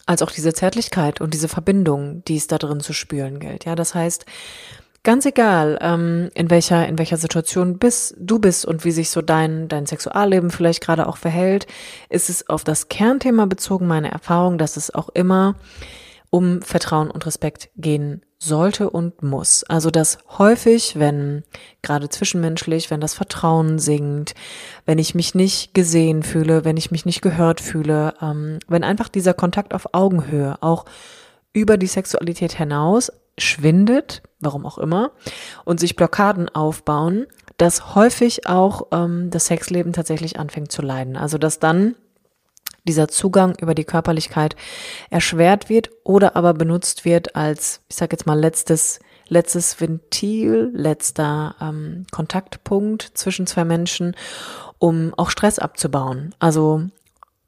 als 0.06 0.22
auch 0.22 0.30
diese 0.30 0.54
Zärtlichkeit 0.54 1.20
und 1.20 1.34
diese 1.34 1.48
Verbindung, 1.48 2.24
die 2.24 2.36
es 2.36 2.46
da 2.46 2.58
drin 2.58 2.80
zu 2.80 2.92
spüren 2.92 3.40
gilt. 3.40 3.64
Ja, 3.64 3.74
das 3.74 3.94
heißt, 3.94 4.24
ganz 5.02 5.26
egal, 5.26 5.78
ähm, 5.80 6.30
in 6.34 6.50
welcher 6.50 6.86
in 6.88 6.98
welcher 6.98 7.16
Situation 7.16 7.78
bist 7.78 8.14
du 8.18 8.38
bist 8.38 8.64
und 8.64 8.84
wie 8.84 8.92
sich 8.92 9.10
so 9.10 9.22
dein 9.22 9.68
dein 9.68 9.86
Sexualleben 9.86 10.50
vielleicht 10.50 10.82
gerade 10.82 11.06
auch 11.06 11.16
verhält, 11.16 11.66
ist 12.08 12.30
es 12.30 12.48
auf 12.48 12.64
das 12.64 12.88
Kernthema 12.88 13.46
bezogen 13.46 13.86
meine 13.86 14.10
Erfahrung, 14.10 14.58
dass 14.58 14.76
es 14.76 14.94
auch 14.94 15.08
immer 15.10 15.56
um 16.30 16.62
Vertrauen 16.62 17.10
und 17.10 17.24
Respekt 17.24 17.70
gehen 17.76 18.25
sollte 18.38 18.90
und 18.90 19.22
muss. 19.22 19.64
Also 19.64 19.90
dass 19.90 20.18
häufig, 20.38 20.98
wenn 20.98 21.44
gerade 21.82 22.08
zwischenmenschlich, 22.08 22.90
wenn 22.90 23.00
das 23.00 23.14
Vertrauen 23.14 23.78
sinkt, 23.78 24.34
wenn 24.84 24.98
ich 24.98 25.14
mich 25.14 25.34
nicht 25.34 25.74
gesehen 25.74 26.22
fühle, 26.22 26.64
wenn 26.64 26.76
ich 26.76 26.90
mich 26.90 27.06
nicht 27.06 27.22
gehört 27.22 27.60
fühle, 27.60 28.14
ähm, 28.20 28.58
wenn 28.68 28.84
einfach 28.84 29.08
dieser 29.08 29.34
Kontakt 29.34 29.74
auf 29.74 29.88
Augenhöhe 29.92 30.62
auch 30.62 30.84
über 31.52 31.78
die 31.78 31.86
Sexualität 31.86 32.52
hinaus 32.52 33.10
schwindet, 33.38 34.22
warum 34.40 34.66
auch 34.66 34.78
immer, 34.78 35.12
und 35.64 35.80
sich 35.80 35.96
Blockaden 35.96 36.48
aufbauen, 36.54 37.26
dass 37.56 37.94
häufig 37.94 38.46
auch 38.46 38.88
ähm, 38.92 39.30
das 39.30 39.46
Sexleben 39.46 39.92
tatsächlich 39.92 40.38
anfängt 40.38 40.70
zu 40.70 40.82
leiden. 40.82 41.16
Also 41.16 41.38
dass 41.38 41.58
dann 41.58 41.94
dieser 42.86 43.08
Zugang 43.08 43.56
über 43.60 43.74
die 43.74 43.84
Körperlichkeit 43.84 44.56
erschwert 45.10 45.68
wird 45.68 45.90
oder 46.04 46.36
aber 46.36 46.54
benutzt 46.54 47.04
wird 47.04 47.36
als, 47.36 47.80
ich 47.88 47.96
sage 47.96 48.14
jetzt 48.14 48.26
mal, 48.26 48.38
letztes, 48.38 49.00
letztes 49.28 49.80
Ventil, 49.80 50.70
letzter 50.74 51.56
ähm, 51.60 52.06
Kontaktpunkt 52.10 53.10
zwischen 53.14 53.46
zwei 53.46 53.64
Menschen, 53.64 54.16
um 54.78 55.12
auch 55.16 55.30
Stress 55.30 55.58
abzubauen. 55.58 56.34
Also 56.38 56.82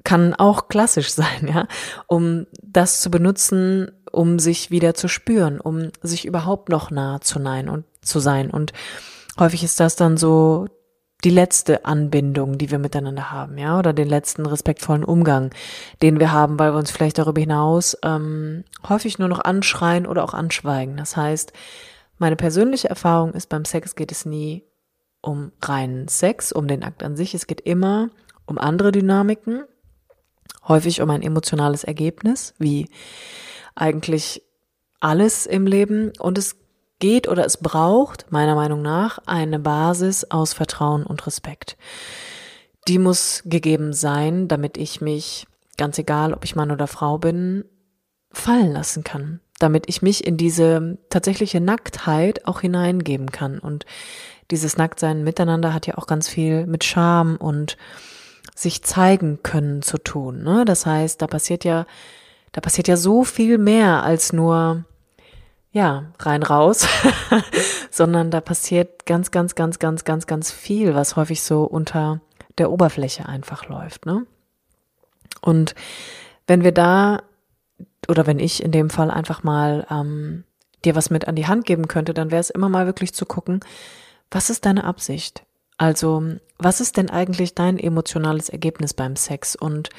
kann 0.05 0.35
auch 0.35 0.69
klassisch 0.69 1.11
sein, 1.13 1.49
ja, 1.49 1.67
um 2.07 2.47
das 2.63 3.01
zu 3.01 3.11
benutzen, 3.11 3.93
um 4.11 4.39
sich 4.39 4.71
wieder 4.71 4.95
zu 4.95 5.09
spüren, 5.09 5.61
um 5.61 5.91
sich 6.03 6.25
überhaupt 6.25 6.69
noch 6.69 6.91
nah 6.91 7.21
zu 7.21 7.39
nein 7.39 7.69
und 7.69 7.85
zu 8.01 8.21
sein. 8.21 8.51
Und 8.51 8.73
häufig 9.39 9.63
ist 9.63 9.81
das 9.81 9.97
dann 9.97 10.17
so 10.17 10.67
die 11.25 11.31
letzte 11.31 11.85
Anbindung, 11.85 12.59
die 12.59 12.71
wir 12.71 12.79
miteinander 12.79 13.33
haben, 13.33 13.59
ja, 13.59 13.79
oder 13.79 13.93
den 13.93 14.09
letzten 14.09 14.47
respektvollen 14.47 15.05
Umgang, 15.05 15.51
den 16.01 16.21
wir 16.21 16.31
haben, 16.31 16.59
weil 16.59 16.73
wir 16.73 16.79
uns 16.79 16.93
vielleicht 16.93 17.19
darüber 17.19 17.41
hinaus 17.41 17.97
ähm, 18.05 18.65
häufig 18.89 19.19
nur 19.19 19.29
noch 19.29 19.41
anschreien 19.41 20.07
oder 20.07 20.23
auch 20.23 20.35
anschweigen. 20.35 20.97
Das 20.97 21.17
heißt, 21.17 21.53
meine 22.19 22.37
persönliche 22.37 22.89
Erfahrung 22.89 23.33
ist, 23.33 23.49
beim 23.49 23.65
Sex 23.65 23.97
geht 23.97 24.13
es 24.13 24.27
nie 24.27 24.65
um 25.21 25.51
reinen 25.61 26.07
Sex, 26.07 26.53
um 26.53 26.69
den 26.69 26.85
Akt 26.85 27.03
an 27.03 27.17
sich. 27.17 27.35
Es 27.35 27.49
geht 27.49 27.61
immer 27.61 28.11
um 28.47 28.59
andere 28.59 28.93
Dynamiken, 28.93 29.65
häufig 30.67 31.01
um 31.01 31.11
ein 31.11 31.23
emotionales 31.23 31.83
Ergebnis, 31.83 32.55
wie 32.59 32.89
eigentlich 33.75 34.43
alles 35.01 35.47
im 35.47 35.67
Leben. 35.67 36.13
Und 36.19 36.39
es 36.39 36.57
geht 36.99 37.29
oder 37.29 37.45
es 37.45 37.57
braucht, 37.59 38.31
meiner 38.31 38.55
Meinung 38.55 38.83
nach, 38.83 39.19
eine 39.27 39.59
Basis 39.59 40.25
aus 40.25 40.53
Vertrauen 40.53 41.05
und 41.05 41.27
Respekt. 41.27 41.77
Die 42.89 42.99
muss 42.99 43.43
gegeben 43.45 43.93
sein, 43.93 44.49
damit 44.49 44.77
ich 44.77 45.01
mich, 45.01 45.47
ganz 45.77 45.99
egal, 45.99 46.33
ob 46.33 46.45
ich 46.45 46.57
Mann 46.57 46.71
oder 46.71 46.87
Frau 46.87 47.19
bin, 47.19 47.65
fallen 48.33 48.73
lassen 48.73 49.05
kann. 49.05 49.41
Damit 49.59 49.89
ich 49.89 50.03
mich 50.03 50.27
in 50.27 50.37
diese 50.37 50.99
tatsächliche 51.11 51.61
Nacktheit 51.61 52.47
auch 52.47 52.61
hineingeben 52.61 53.31
kann. 53.33 53.59
Und 53.59 53.85
dieses 54.51 54.77
Nacktsein 54.77 55.25
miteinander 55.25 55.75
hat 55.75 55.87
ja 55.87 55.99
auch 55.99 56.07
ganz 56.07 56.29
viel 56.29 56.67
mit 56.67 56.85
Scham 56.85 57.37
und 57.37 57.77
sich 58.55 58.83
zeigen 58.83 59.43
können 59.43 59.83
zu 59.83 59.99
tun. 59.99 60.43
Ne? 60.43 60.65
Das 60.65 60.87
heißt, 60.87 61.21
da 61.21 61.27
passiert 61.27 61.65
ja, 61.65 61.87
da 62.53 62.61
passiert 62.61 62.89
ja 62.89 62.97
so 62.97 63.25
viel 63.25 63.59
mehr 63.59 64.03
als 64.03 64.33
nur 64.33 64.85
ja, 65.79 66.07
rein 66.19 66.43
raus, 66.43 66.89
sondern 67.93 68.33
da 68.33 68.41
passiert 68.41 69.07
ganz, 69.07 69.31
ganz, 69.31 69.55
ganz, 69.55 69.79
ganz, 69.79 70.05
ganz, 70.05 70.27
ganz 70.27 70.51
viel, 70.51 70.97
was 70.97 71.15
häufig 71.15 71.41
so 71.41 71.63
unter 71.63 72.21
der 72.59 72.73
Oberfläche 72.73 73.27
einfach 73.29 73.69
läuft, 73.69 74.05
ne? 74.05 74.27
Und 75.41 75.77
wenn 76.49 76.65
wir 76.65 76.73
da, 76.73 77.23
oder 78.09 78.27
wenn 78.27 78.41
ich 78.41 78.61
in 78.61 78.73
dem 78.73 78.91
Fall 78.91 79.09
einfach 79.09 79.45
mal 79.45 79.87
ähm, 79.89 80.43
dir 80.85 80.97
was 80.97 81.11
mit 81.11 81.29
an 81.29 81.37
die 81.37 81.47
Hand 81.47 81.65
geben 81.65 81.87
könnte, 81.87 82.13
dann 82.13 82.33
wäre 82.33 82.41
es 82.41 82.51
immer 82.51 82.69
mal 82.69 82.87
wirklich 82.87 83.15
zu 83.15 83.25
gucken, 83.25 83.61
was 84.33 84.51
ist 84.51 84.67
deine 84.67 84.83
Absicht? 84.83 85.45
Also, 85.77 86.25
was 86.59 86.81
ist 86.81 86.97
denn 86.97 87.09
eigentlich 87.09 87.55
dein 87.55 87.79
emotionales 87.79 88.49
Ergebnis 88.49 88.95
beim 88.95 89.15
Sex? 89.15 89.55
Und 89.55 89.91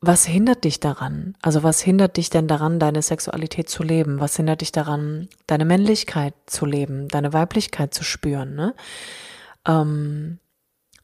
was 0.00 0.24
hindert 0.24 0.64
dich 0.64 0.78
daran? 0.78 1.36
Also 1.42 1.62
was 1.62 1.80
hindert 1.80 2.16
dich 2.16 2.30
denn 2.30 2.46
daran, 2.46 2.78
deine 2.78 3.02
Sexualität 3.02 3.68
zu 3.68 3.82
leben? 3.82 4.20
Was 4.20 4.36
hindert 4.36 4.60
dich 4.60 4.70
daran, 4.70 5.28
deine 5.46 5.64
Männlichkeit 5.64 6.34
zu 6.46 6.66
leben, 6.66 7.08
deine 7.08 7.32
Weiblichkeit 7.32 7.94
zu 7.94 8.04
spüren? 8.04 8.54
Ne? 8.54 8.74
Ähm, 9.66 10.38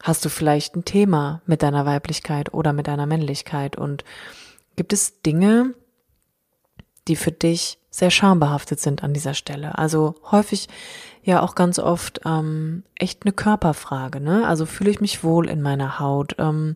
hast 0.01 0.23
du 0.23 0.29
vielleicht 0.29 0.75
ein 0.75 0.85
Thema 0.85 1.41
mit 1.45 1.61
deiner 1.61 1.85
Weiblichkeit 1.85 2.53
oder 2.53 2.71
mit 2.71 2.87
deiner 2.87 3.05
Männlichkeit? 3.05 3.75
Und 3.75 4.05
gibt 4.77 4.93
es 4.93 5.21
Dinge, 5.21 5.73
die 7.09 7.17
für 7.17 7.31
dich 7.31 7.79
sehr 7.95 8.11
schambehaftet 8.11 8.81
sind 8.81 9.03
an 9.05 9.13
dieser 9.13 9.33
Stelle? 9.33 9.77
Also 9.77 10.15
häufig 10.29 10.67
ja 11.23 11.41
auch 11.41 11.55
ganz 11.55 11.79
oft 11.79 12.19
ähm, 12.25 12.83
echt 12.95 13.23
eine 13.23 13.31
Körperfrage, 13.31 14.19
ne? 14.19 14.45
Also 14.45 14.65
fühle 14.65 14.91
ich 14.91 14.99
mich 14.99 15.23
wohl 15.23 15.47
in 15.47 15.61
meiner 15.61 15.97
Haut? 15.97 16.35
Ähm, 16.37 16.75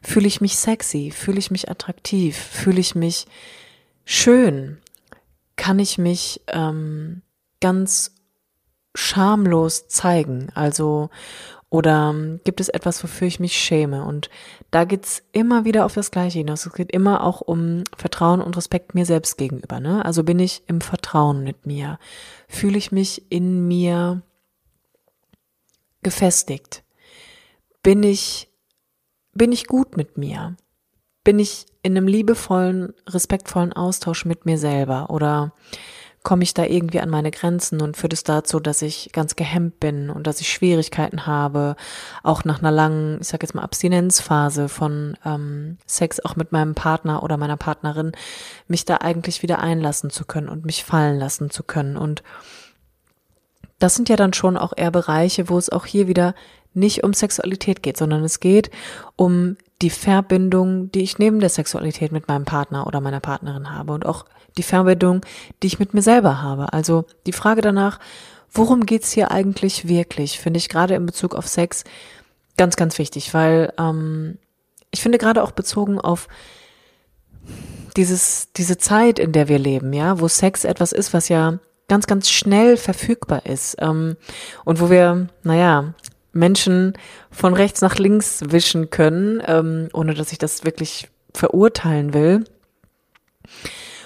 fühle 0.00 0.28
ich 0.28 0.40
mich 0.40 0.56
sexy? 0.56 1.10
Fühle 1.10 1.40
ich 1.40 1.50
mich 1.50 1.68
attraktiv? 1.68 2.36
Fühle 2.36 2.78
ich 2.78 2.94
mich 2.94 3.26
schön? 4.04 4.78
Kann 5.56 5.80
ich 5.80 5.98
mich 5.98 6.40
ähm, 6.46 7.22
ganz 7.60 8.12
schamlos 8.94 9.88
zeigen? 9.88 10.52
Also 10.54 11.10
oder 11.74 12.10
ähm, 12.14 12.40
gibt 12.44 12.60
es 12.60 12.68
etwas, 12.68 13.02
wofür 13.02 13.26
ich 13.26 13.40
mich 13.40 13.58
schäme? 13.58 14.04
Und 14.04 14.30
da 14.70 14.84
geht's 14.84 15.24
immer 15.32 15.64
wieder 15.64 15.84
auf 15.84 15.94
das 15.94 16.12
Gleiche 16.12 16.38
hinaus. 16.38 16.64
Es 16.66 16.72
geht 16.72 16.92
immer 16.92 17.24
auch 17.24 17.40
um 17.40 17.82
Vertrauen 17.96 18.40
und 18.40 18.56
Respekt 18.56 18.94
mir 18.94 19.04
selbst 19.04 19.38
gegenüber. 19.38 19.80
Ne? 19.80 20.04
Also 20.04 20.22
bin 20.22 20.38
ich 20.38 20.62
im 20.68 20.80
Vertrauen 20.80 21.42
mit 21.42 21.66
mir? 21.66 21.98
Fühle 22.46 22.78
ich 22.78 22.92
mich 22.92 23.28
in 23.28 23.66
mir 23.66 24.22
gefestigt? 26.04 26.84
Bin 27.82 28.04
ich, 28.04 28.48
bin 29.32 29.50
ich 29.50 29.66
gut 29.66 29.96
mit 29.96 30.16
mir? 30.16 30.54
Bin 31.24 31.40
ich 31.40 31.66
in 31.82 31.96
einem 31.96 32.06
liebevollen, 32.06 32.92
respektvollen 33.08 33.72
Austausch 33.72 34.24
mit 34.24 34.46
mir 34.46 34.58
selber? 34.58 35.10
Oder 35.10 35.52
komme 36.24 36.42
ich 36.42 36.54
da 36.54 36.64
irgendwie 36.64 37.00
an 37.00 37.10
meine 37.10 37.30
Grenzen 37.30 37.82
und 37.82 37.98
führt 37.98 38.14
es 38.14 38.24
dazu, 38.24 38.58
dass 38.58 38.80
ich 38.80 39.10
ganz 39.12 39.36
gehemmt 39.36 39.78
bin 39.78 40.08
und 40.08 40.26
dass 40.26 40.40
ich 40.40 40.50
Schwierigkeiten 40.50 41.26
habe, 41.26 41.76
auch 42.22 42.44
nach 42.44 42.60
einer 42.60 42.70
langen, 42.70 43.18
ich 43.20 43.28
sag 43.28 43.42
jetzt 43.42 43.54
mal, 43.54 43.62
Abstinenzphase 43.62 44.70
von 44.70 45.18
ähm, 45.24 45.76
Sex 45.86 46.20
auch 46.20 46.34
mit 46.34 46.50
meinem 46.50 46.74
Partner 46.74 47.22
oder 47.22 47.36
meiner 47.36 47.58
Partnerin, 47.58 48.12
mich 48.68 48.86
da 48.86 48.96
eigentlich 48.96 49.42
wieder 49.42 49.58
einlassen 49.60 50.08
zu 50.08 50.24
können 50.24 50.48
und 50.48 50.64
mich 50.64 50.82
fallen 50.82 51.18
lassen 51.18 51.50
zu 51.50 51.62
können. 51.62 51.98
Und 51.98 52.22
das 53.78 53.94
sind 53.94 54.08
ja 54.08 54.16
dann 54.16 54.32
schon 54.32 54.56
auch 54.56 54.72
eher 54.74 54.90
Bereiche, 54.90 55.50
wo 55.50 55.58
es 55.58 55.68
auch 55.68 55.84
hier 55.84 56.08
wieder 56.08 56.34
nicht 56.72 57.04
um 57.04 57.12
Sexualität 57.12 57.82
geht, 57.82 57.98
sondern 57.98 58.24
es 58.24 58.40
geht 58.40 58.70
um 59.16 59.58
die 59.82 59.90
Verbindung, 59.90 60.90
die 60.92 61.02
ich 61.02 61.18
neben 61.18 61.40
der 61.40 61.48
Sexualität 61.48 62.12
mit 62.12 62.28
meinem 62.28 62.44
Partner 62.44 62.86
oder 62.86 63.00
meiner 63.00 63.20
Partnerin 63.20 63.72
habe 63.72 63.92
und 63.92 64.06
auch 64.06 64.24
die 64.56 64.62
Verbindung, 64.62 65.22
die 65.62 65.66
ich 65.66 65.78
mit 65.78 65.94
mir 65.94 66.02
selber 66.02 66.40
habe. 66.42 66.72
Also 66.72 67.04
die 67.26 67.32
Frage 67.32 67.60
danach, 67.60 67.98
worum 68.52 68.86
geht's 68.86 69.12
hier 69.12 69.30
eigentlich 69.30 69.88
wirklich? 69.88 70.38
Finde 70.38 70.58
ich 70.58 70.68
gerade 70.68 70.94
in 70.94 71.06
Bezug 71.06 71.34
auf 71.34 71.48
Sex 71.48 71.84
ganz, 72.56 72.76
ganz 72.76 72.98
wichtig, 72.98 73.34
weil 73.34 73.72
ähm, 73.78 74.38
ich 74.90 75.02
finde 75.02 75.18
gerade 75.18 75.42
auch 75.42 75.50
bezogen 75.50 76.00
auf 76.00 76.28
dieses, 77.96 78.52
diese 78.52 78.78
Zeit, 78.78 79.18
in 79.18 79.32
der 79.32 79.48
wir 79.48 79.58
leben, 79.58 79.92
ja, 79.92 80.20
wo 80.20 80.28
Sex 80.28 80.64
etwas 80.64 80.92
ist, 80.92 81.12
was 81.12 81.28
ja 81.28 81.58
ganz, 81.88 82.06
ganz 82.06 82.30
schnell 82.30 82.76
verfügbar 82.76 83.44
ist 83.44 83.76
ähm, 83.80 84.16
und 84.64 84.80
wo 84.80 84.88
wir, 84.88 85.28
naja, 85.42 85.94
Menschen 86.34 86.94
von 87.30 87.54
rechts 87.54 87.80
nach 87.80 87.96
links 87.96 88.42
wischen 88.48 88.90
können, 88.90 89.42
ähm, 89.46 89.88
ohne 89.92 90.14
dass 90.14 90.32
ich 90.32 90.38
das 90.38 90.64
wirklich 90.64 91.08
verurteilen 91.32 92.14
will 92.14 92.44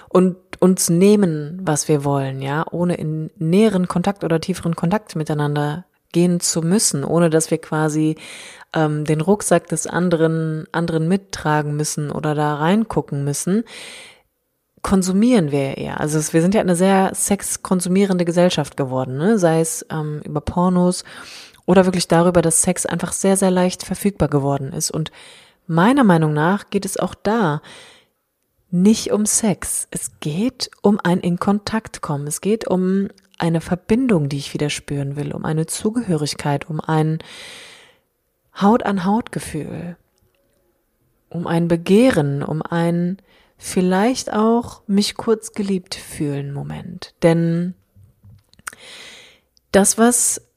und 0.09 0.37
uns 0.61 0.91
nehmen, 0.91 1.61
was 1.63 1.89
wir 1.89 2.05
wollen, 2.05 2.43
ja, 2.43 2.65
ohne 2.71 2.95
in 2.95 3.31
näheren 3.37 3.89
Kontakt 3.89 4.25
oder 4.25 4.41
tieferen 4.41 4.75
Kontakt 4.75 5.15
miteinander 5.15 5.85
gehen 6.13 6.41
zu 6.41 6.63
müssen, 6.63 7.05
ohne 7.05 7.31
dass 7.31 7.51
wir 7.51 7.59
quasi 7.59 8.17
ähm, 8.75 9.05
den 9.05 9.21
Rucksack 9.21 9.69
des 9.69 9.87
anderen 9.87 10.67
anderen 10.73 11.07
mittragen 11.07 11.77
müssen 11.77 12.11
oder 12.11 12.35
da 12.35 12.55
reingucken 12.55 13.25
müssen, 13.25 13.65
konsumieren 14.83 15.53
wir 15.53 15.77
eher. 15.77 16.01
Also 16.01 16.33
wir 16.33 16.41
sind 16.41 16.55
ja 16.55 16.61
eine 16.61 16.77
sehr 16.77 17.13
sexkonsumierende 17.15 18.25
Gesellschaft 18.25 18.77
geworden, 18.77 19.19
ne? 19.19 19.39
sei 19.39 19.61
es 19.61 19.85
ähm, 19.91 20.23
über 20.25 20.41
Pornos 20.41 21.05
oder 21.69 21.85
wirklich 21.85 22.09
darüber, 22.09 22.41
dass 22.41 22.63
Sex 22.63 22.87
einfach 22.87 23.13
sehr, 23.13 23.37
sehr 23.37 23.51
leicht 23.51 23.83
verfügbar 23.83 24.29
geworden 24.29 24.73
ist. 24.73 24.91
Und 24.91 25.13
meiner 25.67 26.03
Meinung 26.03 26.33
nach 26.33 26.71
geht 26.71 26.87
es 26.87 26.97
auch 26.97 27.15
da 27.15 27.61
nicht 28.71 29.13
um 29.13 29.27
Sex. 29.27 29.87
Es 29.91 30.19
geht 30.19 30.71
um 30.81 30.99
ein 30.99 31.21
in 31.21 31.39
Kontakt 31.39 32.01
kommen. 32.01 32.27
Es 32.27 32.41
geht 32.41 32.67
um 32.67 33.09
eine 33.37 33.61
Verbindung, 33.61 34.31
die 34.31 34.39
ich 34.39 34.55
wieder 34.55 34.71
spüren 34.71 35.17
will, 35.17 35.31
um 35.35 35.45
eine 35.45 35.67
Zugehörigkeit, 35.67 36.71
um 36.71 36.81
ein 36.81 37.19
Haut 38.59 38.87
an 38.87 39.05
Haut 39.05 39.31
Gefühl, 39.31 39.99
um 41.29 41.47
ein 41.47 41.69
Begehren, 41.69 42.43
um 42.43 42.63
ein 42.63 43.19
vielleicht 43.59 44.33
auch 44.33 44.81
mich 44.87 45.17
kurz 45.17 45.53
geliebt 45.53 45.95
fühlen 45.95 46.55
Moment. 46.55 47.13
Denn 47.23 47.75
das, 49.71 49.99
was 49.99 50.48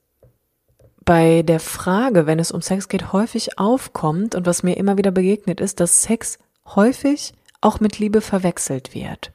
bei 1.05 1.41
der 1.41 1.59
Frage, 1.59 2.27
wenn 2.27 2.39
es 2.39 2.51
um 2.51 2.61
Sex 2.61 2.87
geht, 2.87 3.11
häufig 3.11 3.57
aufkommt 3.57 4.35
und 4.35 4.45
was 4.45 4.63
mir 4.63 4.77
immer 4.77 4.97
wieder 4.97 5.11
begegnet 5.11 5.59
ist, 5.59 5.79
dass 5.79 6.03
Sex 6.03 6.37
häufig 6.75 7.33
auch 7.59 7.79
mit 7.79 7.99
Liebe 7.99 8.21
verwechselt 8.21 8.93
wird. 8.93 9.31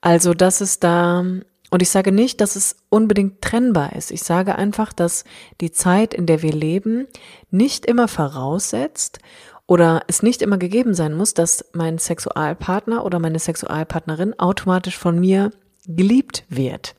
Also, 0.00 0.32
dass 0.32 0.60
es 0.60 0.78
da, 0.78 1.20
und 1.20 1.82
ich 1.82 1.90
sage 1.90 2.12
nicht, 2.12 2.40
dass 2.40 2.56
es 2.56 2.76
unbedingt 2.88 3.42
trennbar 3.42 3.94
ist. 3.94 4.10
Ich 4.10 4.22
sage 4.22 4.56
einfach, 4.56 4.92
dass 4.92 5.24
die 5.60 5.72
Zeit, 5.72 6.14
in 6.14 6.26
der 6.26 6.42
wir 6.42 6.52
leben, 6.52 7.06
nicht 7.50 7.84
immer 7.86 8.08
voraussetzt 8.08 9.18
oder 9.66 10.02
es 10.08 10.22
nicht 10.22 10.42
immer 10.42 10.58
gegeben 10.58 10.94
sein 10.94 11.14
muss, 11.14 11.34
dass 11.34 11.64
mein 11.72 11.98
Sexualpartner 11.98 13.04
oder 13.04 13.18
meine 13.18 13.38
Sexualpartnerin 13.38 14.38
automatisch 14.38 14.98
von 14.98 15.18
mir 15.18 15.52
geliebt 15.86 16.44
wird. 16.48 16.94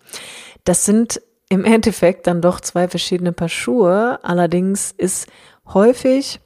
Das 0.63 0.85
sind 0.85 1.21
im 1.51 1.65
Endeffekt 1.65 2.27
dann 2.27 2.41
doch 2.41 2.61
zwei 2.61 2.87
verschiedene 2.87 3.33
Paar 3.33 3.49
Schuhe. 3.49 4.19
Allerdings 4.23 4.93
ist 4.97 5.27
häufig 5.67 6.39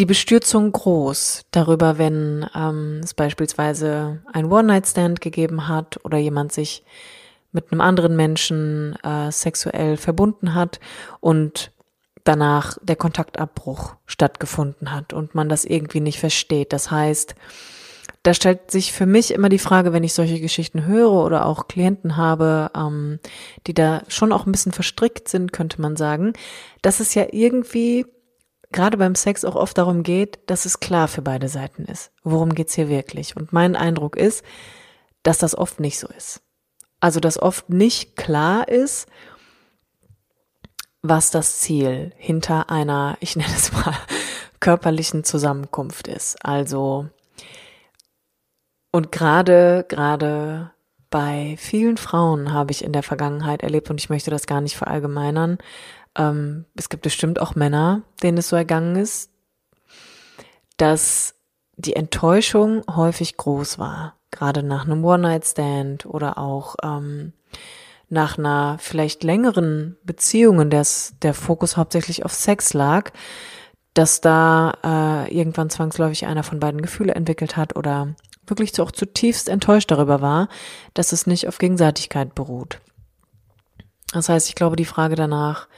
die 0.00 0.04
Bestürzung 0.04 0.72
groß 0.72 1.44
darüber, 1.52 1.98
wenn 1.98 2.44
ähm, 2.56 3.02
es 3.04 3.14
beispielsweise 3.14 4.20
ein 4.32 4.50
One-Night-Stand 4.50 5.20
gegeben 5.20 5.68
hat 5.68 6.04
oder 6.04 6.18
jemand 6.18 6.50
sich 6.50 6.84
mit 7.52 7.70
einem 7.70 7.80
anderen 7.80 8.16
Menschen 8.16 8.96
äh, 9.04 9.30
sexuell 9.30 9.96
verbunden 9.96 10.56
hat 10.56 10.80
und 11.20 11.70
danach 12.24 12.78
der 12.82 12.96
Kontaktabbruch 12.96 13.94
stattgefunden 14.06 14.90
hat 14.90 15.12
und 15.12 15.36
man 15.36 15.48
das 15.48 15.64
irgendwie 15.64 16.00
nicht 16.00 16.18
versteht. 16.18 16.72
Das 16.72 16.90
heißt, 16.90 17.36
da 18.22 18.34
stellt 18.34 18.70
sich 18.70 18.92
für 18.92 19.06
mich 19.06 19.32
immer 19.32 19.48
die 19.48 19.58
Frage, 19.58 19.92
wenn 19.92 20.04
ich 20.04 20.14
solche 20.14 20.40
Geschichten 20.40 20.86
höre 20.86 21.12
oder 21.12 21.46
auch 21.46 21.66
Klienten 21.66 22.16
habe, 22.16 22.70
ähm, 22.76 23.18
die 23.66 23.74
da 23.74 24.02
schon 24.08 24.32
auch 24.32 24.46
ein 24.46 24.52
bisschen 24.52 24.72
verstrickt 24.72 25.28
sind, 25.28 25.52
könnte 25.52 25.80
man 25.80 25.96
sagen, 25.96 26.32
dass 26.82 27.00
es 27.00 27.14
ja 27.14 27.26
irgendwie 27.32 28.06
gerade 28.70 28.96
beim 28.96 29.14
Sex 29.14 29.44
auch 29.44 29.56
oft 29.56 29.76
darum 29.76 30.02
geht, 30.02 30.38
dass 30.46 30.64
es 30.64 30.80
klar 30.80 31.08
für 31.08 31.22
beide 31.22 31.48
Seiten 31.48 31.84
ist. 31.84 32.10
Worum 32.22 32.54
geht's 32.54 32.74
hier 32.74 32.88
wirklich? 32.88 33.36
Und 33.36 33.52
mein 33.52 33.76
Eindruck 33.76 34.16
ist, 34.16 34.44
dass 35.22 35.38
das 35.38 35.56
oft 35.56 35.80
nicht 35.80 35.98
so 35.98 36.08
ist. 36.08 36.42
Also, 37.00 37.20
dass 37.20 37.40
oft 37.40 37.68
nicht 37.70 38.16
klar 38.16 38.68
ist, 38.68 39.06
was 41.02 41.30
das 41.32 41.58
Ziel 41.58 42.12
hinter 42.16 42.70
einer, 42.70 43.16
ich 43.20 43.34
nenne 43.34 43.52
es 43.54 43.72
mal, 43.72 43.96
körperlichen 44.60 45.24
Zusammenkunft 45.24 46.06
ist. 46.06 46.36
Also, 46.44 47.08
und 48.92 49.10
gerade, 49.10 49.84
gerade 49.88 50.70
bei 51.10 51.56
vielen 51.58 51.96
Frauen 51.96 52.52
habe 52.52 52.70
ich 52.70 52.84
in 52.84 52.92
der 52.92 53.02
Vergangenheit 53.02 53.62
erlebt, 53.62 53.90
und 53.90 54.00
ich 54.00 54.10
möchte 54.10 54.30
das 54.30 54.46
gar 54.46 54.60
nicht 54.60 54.76
verallgemeinern, 54.76 55.58
ähm, 56.16 56.66
es 56.74 56.88
gibt 56.88 57.02
bestimmt 57.02 57.40
auch 57.40 57.54
Männer, 57.54 58.02
denen 58.22 58.38
es 58.38 58.48
so 58.48 58.56
ergangen 58.56 58.96
ist, 58.96 59.30
dass 60.76 61.34
die 61.76 61.96
Enttäuschung 61.96 62.82
häufig 62.94 63.36
groß 63.36 63.78
war, 63.78 64.16
gerade 64.30 64.62
nach 64.62 64.84
einem 64.84 65.04
One-Night-Stand 65.04 66.06
oder 66.06 66.38
auch 66.38 66.76
ähm, 66.82 67.32
nach 68.08 68.36
einer 68.36 68.76
vielleicht 68.78 69.24
längeren 69.24 69.96
Beziehung, 70.04 70.60
in 70.60 70.70
der 70.70 70.86
der 71.22 71.32
Fokus 71.34 71.78
hauptsächlich 71.78 72.24
auf 72.26 72.34
Sex 72.34 72.74
lag, 72.74 73.10
dass 73.94 74.20
da 74.20 74.74
äh, 74.84 75.34
irgendwann 75.34 75.70
zwangsläufig 75.70 76.26
einer 76.26 76.42
von 76.42 76.60
beiden 76.60 76.82
Gefühle 76.82 77.14
entwickelt 77.14 77.56
hat 77.56 77.74
oder 77.74 78.14
wirklich 78.46 78.80
auch 78.80 78.90
zutiefst 78.90 79.48
enttäuscht 79.48 79.90
darüber 79.90 80.20
war, 80.20 80.48
dass 80.94 81.12
es 81.12 81.26
nicht 81.26 81.48
auf 81.48 81.58
Gegenseitigkeit 81.58 82.34
beruht. 82.34 82.80
Das 84.12 84.28
heißt, 84.28 84.48
ich 84.48 84.54
glaube, 84.54 84.76
die 84.76 84.84
Frage 84.84 85.14
danach, 85.14 85.68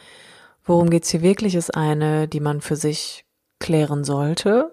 worum 0.65 0.91
geht's 0.91 1.11
hier 1.11 1.23
wirklich, 1.23 1.55
ist 1.55 1.75
eine, 1.75 2.27
die 2.27 2.41
man 2.41 2.61
für 2.61 2.77
sich 2.77 3.25
klären 3.61 4.05
sollte. 4.05 4.73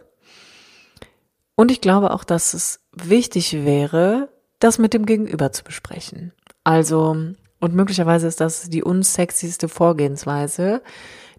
Und 1.55 1.69
ich 1.69 1.81
glaube 1.81 2.11
auch, 2.11 2.23
dass 2.23 2.53
es 2.53 2.79
wichtig 2.91 3.65
wäre, 3.65 4.29
das 4.59 4.79
mit 4.79 4.93
dem 4.93 5.05
Gegenüber 5.05 5.51
zu 5.51 5.63
besprechen. 5.63 6.33
Also 6.63 7.33
und 7.61 7.75
möglicherweise 7.75 8.27
ist 8.27 8.41
das 8.41 8.69
die 8.69 8.83
unsexyste 8.83 9.69
Vorgehensweise, 9.69 10.81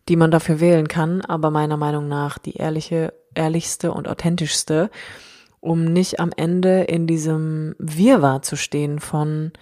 die 0.08 0.14
man 0.14 0.30
dafür 0.30 0.60
wählen 0.60 0.86
kann, 0.86 1.20
aber 1.20 1.50
meiner 1.50 1.76
Meinung 1.76 2.06
nach 2.08 2.38
die 2.38 2.54
ehrliche, 2.54 3.12
ehrlichste 3.34 3.92
und 3.92 4.08
authentischste, 4.08 4.88
um 5.62 5.85
nicht 5.85 6.20
am 6.20 6.33
Ende 6.37 6.83
in 6.83 7.07
diesem 7.07 7.75
Wirrwarr 7.79 8.42
zu 8.42 8.57
stehen 8.57 8.98
von 8.98 9.53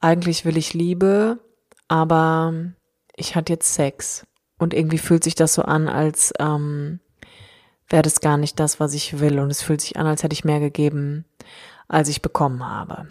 eigentlich 0.00 0.46
will 0.46 0.56
ich 0.56 0.72
Liebe, 0.72 1.38
aber 1.88 2.54
ich 3.14 3.36
hatte 3.36 3.52
jetzt 3.52 3.74
Sex. 3.74 4.24
Und 4.58 4.72
irgendwie 4.72 4.98
fühlt 4.98 5.22
sich 5.22 5.34
das 5.34 5.54
so 5.54 5.62
an, 5.62 5.88
als 5.88 6.32
ähm, 6.38 7.00
wäre 7.86 8.02
das 8.02 8.20
gar 8.20 8.38
nicht 8.38 8.58
das, 8.58 8.80
was 8.80 8.94
ich 8.94 9.20
will. 9.20 9.38
Und 9.38 9.50
es 9.50 9.62
fühlt 9.62 9.82
sich 9.82 9.98
an, 9.98 10.06
als 10.06 10.22
hätte 10.22 10.32
ich 10.32 10.44
mehr 10.44 10.60
gegeben, 10.60 11.26
als 11.86 12.08
ich 12.08 12.22
bekommen 12.22 12.66
habe. 12.66 13.08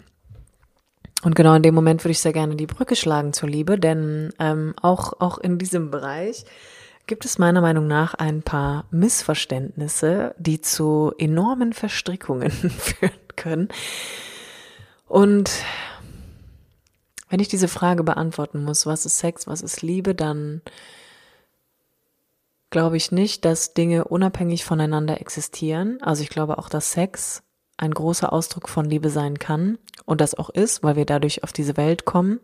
Und 1.22 1.36
genau 1.36 1.54
in 1.54 1.62
dem 1.62 1.74
Moment 1.74 2.02
würde 2.02 2.12
ich 2.12 2.20
sehr 2.20 2.32
gerne 2.32 2.56
die 2.56 2.66
Brücke 2.66 2.96
schlagen 2.96 3.32
zur 3.32 3.48
Liebe, 3.48 3.78
denn 3.78 4.32
ähm, 4.40 4.74
auch, 4.82 5.20
auch 5.20 5.38
in 5.38 5.58
diesem 5.58 5.92
Bereich 5.92 6.44
gibt 7.10 7.24
es 7.24 7.38
meiner 7.38 7.60
Meinung 7.60 7.88
nach 7.88 8.14
ein 8.14 8.40
paar 8.40 8.84
Missverständnisse, 8.92 10.32
die 10.38 10.60
zu 10.60 11.12
enormen 11.18 11.72
Verstrickungen 11.72 12.50
führen 12.52 13.10
können. 13.34 13.68
Und 15.08 15.50
wenn 17.28 17.40
ich 17.40 17.48
diese 17.48 17.66
Frage 17.66 18.04
beantworten 18.04 18.62
muss, 18.62 18.86
was 18.86 19.06
ist 19.06 19.18
Sex, 19.18 19.48
was 19.48 19.60
ist 19.60 19.82
Liebe, 19.82 20.14
dann 20.14 20.62
glaube 22.70 22.96
ich 22.96 23.10
nicht, 23.10 23.44
dass 23.44 23.74
Dinge 23.74 24.04
unabhängig 24.04 24.64
voneinander 24.64 25.20
existieren. 25.20 26.00
Also 26.02 26.22
ich 26.22 26.28
glaube 26.28 26.58
auch, 26.58 26.68
dass 26.68 26.92
Sex 26.92 27.42
ein 27.76 27.90
großer 27.90 28.32
Ausdruck 28.32 28.68
von 28.68 28.84
Liebe 28.84 29.10
sein 29.10 29.40
kann 29.40 29.78
und 30.04 30.20
das 30.20 30.36
auch 30.36 30.50
ist, 30.50 30.84
weil 30.84 30.94
wir 30.94 31.06
dadurch 31.06 31.42
auf 31.42 31.52
diese 31.52 31.76
Welt 31.76 32.04
kommen. 32.04 32.38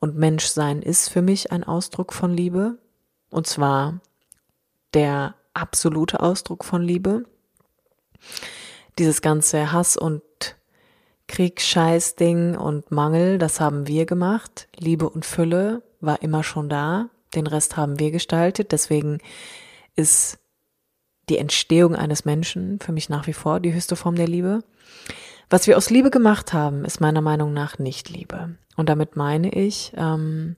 Und 0.00 0.16
Menschsein 0.16 0.80
ist 0.80 1.10
für 1.10 1.20
mich 1.20 1.52
ein 1.52 1.64
Ausdruck 1.64 2.14
von 2.14 2.32
Liebe. 2.32 2.78
Und 3.34 3.48
zwar 3.48 3.98
der 4.94 5.34
absolute 5.54 6.20
Ausdruck 6.20 6.64
von 6.64 6.82
Liebe. 6.82 7.24
Dieses 8.96 9.22
ganze 9.22 9.72
Hass 9.72 9.96
und 9.96 10.22
Krieg, 11.26 11.60
Scheiß-Ding 11.60 12.56
und 12.56 12.92
Mangel, 12.92 13.38
das 13.38 13.58
haben 13.58 13.88
wir 13.88 14.06
gemacht. 14.06 14.68
Liebe 14.78 15.10
und 15.10 15.26
Fülle 15.26 15.82
war 16.00 16.22
immer 16.22 16.44
schon 16.44 16.68
da. 16.68 17.08
Den 17.34 17.48
Rest 17.48 17.76
haben 17.76 17.98
wir 17.98 18.12
gestaltet. 18.12 18.70
Deswegen 18.70 19.18
ist 19.96 20.38
die 21.28 21.38
Entstehung 21.38 21.96
eines 21.96 22.24
Menschen 22.24 22.78
für 22.78 22.92
mich 22.92 23.08
nach 23.08 23.26
wie 23.26 23.32
vor 23.32 23.58
die 23.58 23.74
höchste 23.74 23.96
Form 23.96 24.14
der 24.14 24.28
Liebe. 24.28 24.62
Was 25.50 25.66
wir 25.66 25.76
aus 25.76 25.90
Liebe 25.90 26.10
gemacht 26.10 26.52
haben, 26.52 26.84
ist 26.84 27.00
meiner 27.00 27.20
Meinung 27.20 27.52
nach 27.52 27.80
nicht 27.80 28.10
Liebe. 28.10 28.54
Und 28.76 28.88
damit 28.88 29.16
meine 29.16 29.52
ich, 29.52 29.92
ähm, 29.96 30.54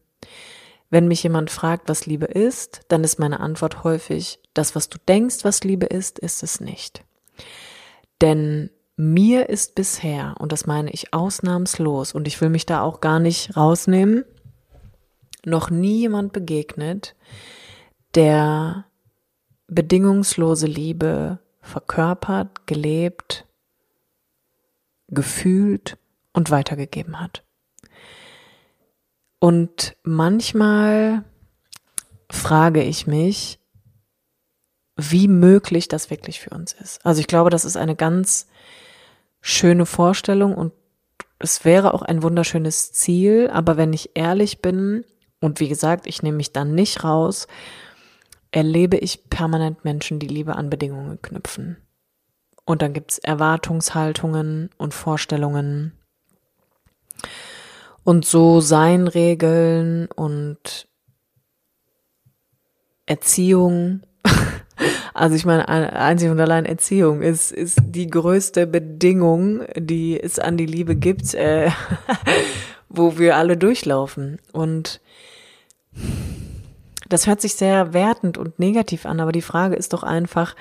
wenn 0.91 1.09
mich 1.09 1.23
jemand 1.23 1.51
fragt, 1.51 1.89
was 1.89 2.07
Liebe 2.07 2.27
ist, 2.27 2.83
dann 2.89 3.03
ist 3.05 3.19
meine 3.19 3.41
Antwort 3.41 3.85
häufig, 3.85 4.41
das, 4.55 4.75
was 4.75 4.89
du 4.89 4.99
denkst, 5.09 5.45
was 5.45 5.65
Liebe 5.65 5.87
ist, 5.87 6.19
ist 6.19 6.43
es 6.43 6.61
nicht. 6.61 7.05
Denn 8.21 8.71
mir 8.97 9.49
ist 9.49 9.75
bisher, 9.75 10.37
und 10.39 10.53
das 10.53 10.67
meine 10.67 10.91
ich 10.91 11.13
ausnahmslos, 11.13 12.13
und 12.13 12.27
ich 12.27 12.41
will 12.41 12.49
mich 12.49 12.67
da 12.67 12.83
auch 12.83 13.01
gar 13.01 13.19
nicht 13.19 13.57
rausnehmen, 13.57 14.25
noch 15.45 15.71
nie 15.71 16.01
jemand 16.01 16.33
begegnet, 16.33 17.15
der 18.15 18.87
bedingungslose 19.69 20.67
Liebe 20.67 21.39
verkörpert, 21.61 22.67
gelebt, 22.67 23.47
gefühlt 25.09 25.99
und 26.33 26.51
weitergegeben 26.51 27.21
hat. 27.21 27.46
Und 29.39 29.97
manchmal 30.03 31.25
frage 32.31 32.83
ich 32.83 33.07
mich, 33.07 33.59
wie 34.97 35.29
möglich 35.29 35.89
das 35.89 36.11
wirklich 36.11 36.41
für 36.41 36.51
uns 36.51 36.73
ist. 36.73 37.05
Also 37.05 37.21
ich 37.21 37.27
glaube, 37.27 37.51
das 37.51 37.65
ist 37.65 37.77
eine 37.77 37.97
ganz 37.97 38.47
schöne 39.41 39.87
Vorstellung 39.87 40.55
und 40.55 40.73
es 41.39 41.65
wäre 41.65 41.93
auch 41.93 42.03
ein 42.03 42.23
wunderschönes 42.23 42.93
Ziel, 42.93 43.51
aber 43.53 43.77
wenn 43.77 43.93
ich 43.93 44.11
ehrlich 44.15 44.63
bin, 44.63 45.05
und 45.41 45.61
wie 45.61 45.69
gesagt, 45.69 46.07
ich 46.07 46.23
nehme 46.23 46.39
mich 46.39 46.53
dann 46.53 46.75
nicht 46.75 47.05
raus, 47.05 47.47
erlebe 48.51 48.97
ich 48.97 49.29
permanent 49.29 49.85
Menschen, 49.85 50.19
die 50.19 50.29
Liebe 50.29 50.57
an 50.57 50.71
Bedingungen 50.71 51.21
knüpfen. 51.21 51.77
Und 52.65 52.81
dann 52.81 52.95
gibt's 52.95 53.19
Erwartungshaltungen 53.19 54.71
und 54.79 54.95
Vorstellungen 54.95 55.93
und 58.07 58.25
so 58.25 58.61
Seinregeln 58.61 60.09
und 60.15 60.89
Erziehung. 63.05 64.01
Also 65.15 65.35
ich 65.35 65.47
meine, 65.47 65.67
einzig 65.67 66.29
und 66.29 66.39
allein 66.39 66.67
Erziehung 66.67 67.23
ist, 67.23 67.51
ist 67.51 67.79
die 67.83 68.07
größte 68.07 68.67
Bedingung, 68.67 69.63
die 69.75 70.21
es 70.23 70.39
an 70.39 70.59
die 70.59 70.67
Liebe 70.67 70.95
gibt, 70.95 71.33
äh, 71.33 71.71
wo 72.91 73.17
wir 73.17 73.39
alle 73.39 73.57
durchlaufen. 73.57 74.39
Und 74.53 75.01
das 77.09 77.27
hört 77.27 77.41
sich 77.41 77.55
sehr 77.55 77.95
wertend 77.95 78.37
und 78.37 78.59
negativ 78.59 79.07
an, 79.07 79.21
aber 79.21 79.33
die 79.33 79.41
Frage 79.41 79.77
ist 79.77 79.95
doch 79.95 80.03
einfach, 80.03 80.55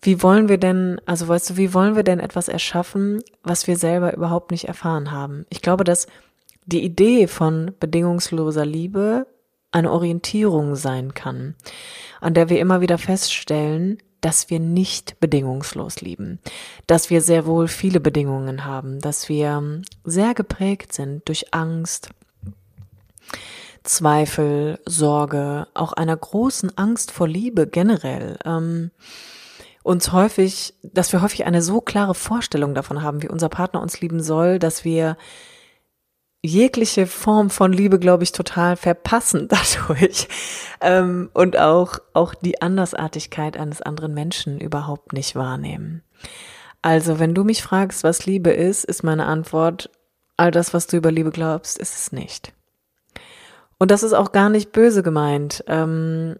wie 0.00 0.22
wollen 0.22 0.48
wir 0.48 0.58
denn, 0.58 1.00
also 1.04 1.26
weißt 1.26 1.50
du, 1.50 1.56
wie 1.56 1.74
wollen 1.74 1.96
wir 1.96 2.04
denn 2.04 2.20
etwas 2.20 2.46
erschaffen, 2.46 3.20
was 3.42 3.66
wir 3.66 3.76
selber 3.76 4.14
überhaupt 4.14 4.52
nicht 4.52 4.68
erfahren 4.68 5.10
haben? 5.10 5.44
Ich 5.50 5.60
glaube, 5.60 5.82
dass 5.82 6.06
die 6.66 6.84
Idee 6.84 7.26
von 7.26 7.72
bedingungsloser 7.78 8.64
Liebe 8.66 9.26
eine 9.70 9.90
Orientierung 9.90 10.76
sein 10.76 11.14
kann, 11.14 11.54
an 12.20 12.34
der 12.34 12.48
wir 12.48 12.60
immer 12.60 12.80
wieder 12.80 12.98
feststellen, 12.98 13.98
dass 14.20 14.50
wir 14.50 14.60
nicht 14.60 15.18
bedingungslos 15.18 16.00
lieben, 16.00 16.38
dass 16.86 17.10
wir 17.10 17.20
sehr 17.20 17.44
wohl 17.44 17.66
viele 17.66 17.98
Bedingungen 17.98 18.64
haben, 18.64 19.00
dass 19.00 19.28
wir 19.28 19.82
sehr 20.04 20.34
geprägt 20.34 20.92
sind 20.92 21.28
durch 21.28 21.52
Angst, 21.52 22.10
Zweifel, 23.82 24.78
Sorge, 24.86 25.66
auch 25.74 25.92
einer 25.92 26.16
großen 26.16 26.78
Angst 26.78 27.10
vor 27.10 27.26
Liebe 27.26 27.66
generell. 27.66 28.38
Ähm, 28.44 28.92
uns 29.82 30.12
häufig, 30.12 30.74
dass 30.84 31.12
wir 31.12 31.22
häufig 31.22 31.44
eine 31.44 31.62
so 31.62 31.80
klare 31.80 32.14
Vorstellung 32.14 32.74
davon 32.74 33.02
haben, 33.02 33.22
wie 33.22 33.28
unser 33.28 33.48
Partner 33.48 33.82
uns 33.82 34.00
lieben 34.00 34.22
soll, 34.22 34.60
dass 34.60 34.84
wir 34.84 35.16
jegliche 36.42 37.06
Form 37.06 37.50
von 37.50 37.72
Liebe, 37.72 37.98
glaube 37.98 38.24
ich, 38.24 38.32
total 38.32 38.76
verpassen 38.76 39.48
dadurch 39.86 40.28
ähm, 40.80 41.30
und 41.32 41.56
auch 41.56 41.98
auch 42.12 42.34
die 42.34 42.60
Andersartigkeit 42.60 43.56
eines 43.56 43.80
anderen 43.80 44.12
Menschen 44.12 44.60
überhaupt 44.60 45.12
nicht 45.12 45.36
wahrnehmen. 45.36 46.02
Also, 46.82 47.20
wenn 47.20 47.34
du 47.34 47.44
mich 47.44 47.62
fragst, 47.62 48.02
was 48.02 48.26
Liebe 48.26 48.50
ist, 48.50 48.84
ist 48.84 49.04
meine 49.04 49.26
Antwort, 49.26 49.88
all 50.36 50.50
das, 50.50 50.74
was 50.74 50.88
du 50.88 50.96
über 50.96 51.12
Liebe 51.12 51.30
glaubst, 51.30 51.78
ist 51.78 51.94
es 51.94 52.10
nicht. 52.10 52.52
Und 53.78 53.90
das 53.92 54.02
ist 54.02 54.12
auch 54.12 54.32
gar 54.32 54.48
nicht 54.48 54.72
böse 54.72 55.04
gemeint, 55.04 55.62
ähm, 55.68 56.36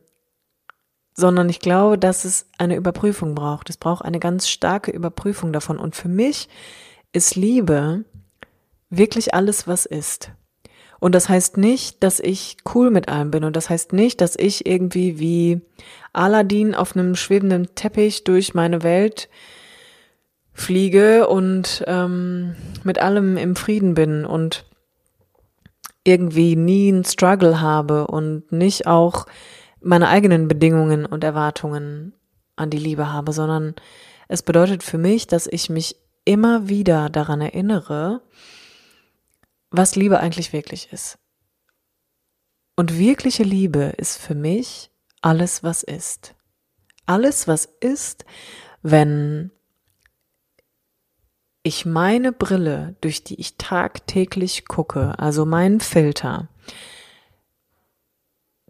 sondern 1.15 1.49
ich 1.49 1.61
glaube, 1.61 1.99
dass 1.99 2.25
es 2.25 2.47
eine 2.59 2.75
Überprüfung 2.75 3.35
braucht. 3.35 3.71
Es 3.71 3.77
braucht 3.77 4.05
eine 4.05 4.19
ganz 4.19 4.49
starke 4.49 4.91
Überprüfung 4.91 5.53
davon. 5.53 5.79
Und 5.79 5.95
für 5.95 6.09
mich 6.09 6.49
ist 7.13 7.37
Liebe 7.37 8.05
wirklich 8.93 9.35
alles, 9.35 9.67
was 9.67 9.87
ist. 9.87 10.31
Und 11.01 11.17
das 11.17 11.29
heißt 11.29 11.57
nicht, 11.57 12.03
dass 12.05 12.21
ich 12.21 12.59
cool 12.75 12.91
mit 12.91 13.09
allem 13.09 13.33
bin. 13.33 13.43
Und 13.43 13.57
das 13.57 13.69
heißt 13.69 13.93
nicht, 13.93 14.21
dass 14.21 14.37
ich 14.37 14.67
irgendwie 14.67 15.19
wie 15.19 15.61
Aladdin 16.13 16.77
auf 16.77 16.95
einem 16.95 17.17
schwebenden 17.17 17.75
Teppich 17.75 18.23
durch 18.23 18.55
meine 18.55 18.85
Welt 18.85 19.29
fliege 20.53 21.27
und 21.27 21.83
ähm, 21.89 22.55
mit 22.85 23.01
allem 23.01 23.37
im 23.37 23.57
Frieden 23.57 23.95
bin 23.95 24.25
und 24.25 24.65
irgendwie 26.05 26.55
nie 26.55 26.93
einen 26.93 27.05
Struggle 27.05 27.61
habe 27.61 28.07
und 28.07 28.53
nicht 28.53 28.87
auch 28.87 29.27
meine 29.81 30.09
eigenen 30.09 30.47
Bedingungen 30.49 31.07
und 31.07 31.25
Erwartungen 31.25 32.13
an 32.55 32.71
die 32.71 32.79
Liebe 32.79 33.13
habe, 33.13 33.33
sondern 33.33 33.75
es 34.29 34.43
bedeutet 34.43 34.83
für 34.83 34.99
mich, 34.99 35.27
dass 35.27 35.47
ich 35.47 35.71
mich 35.71 35.97
immer 36.25 36.69
wieder 36.69 37.09
daran 37.09 37.41
erinnere, 37.41 38.21
was 39.73 39.97
Liebe 39.97 40.21
eigentlich 40.21 40.53
wirklich 40.53 40.93
ist. 40.93 41.19
Und 42.77 42.99
wirkliche 42.99 43.43
Liebe 43.43 43.95
ist 43.97 44.19
für 44.19 44.35
mich 44.35 44.91
alles, 45.21 45.63
was 45.63 45.83
ist. 45.83 46.35
Alles, 47.07 47.49
was 47.49 47.65
ist, 47.65 48.25
wenn 48.83 49.51
ich 51.63 51.87
meine 51.87 52.33
Brille, 52.33 52.97
durch 53.01 53.25
die 53.25 53.41
ich 53.41 53.57
tagtäglich 53.57 54.67
gucke, 54.67 55.19
also 55.19 55.45
meinen 55.47 55.81
Filter, 55.81 56.49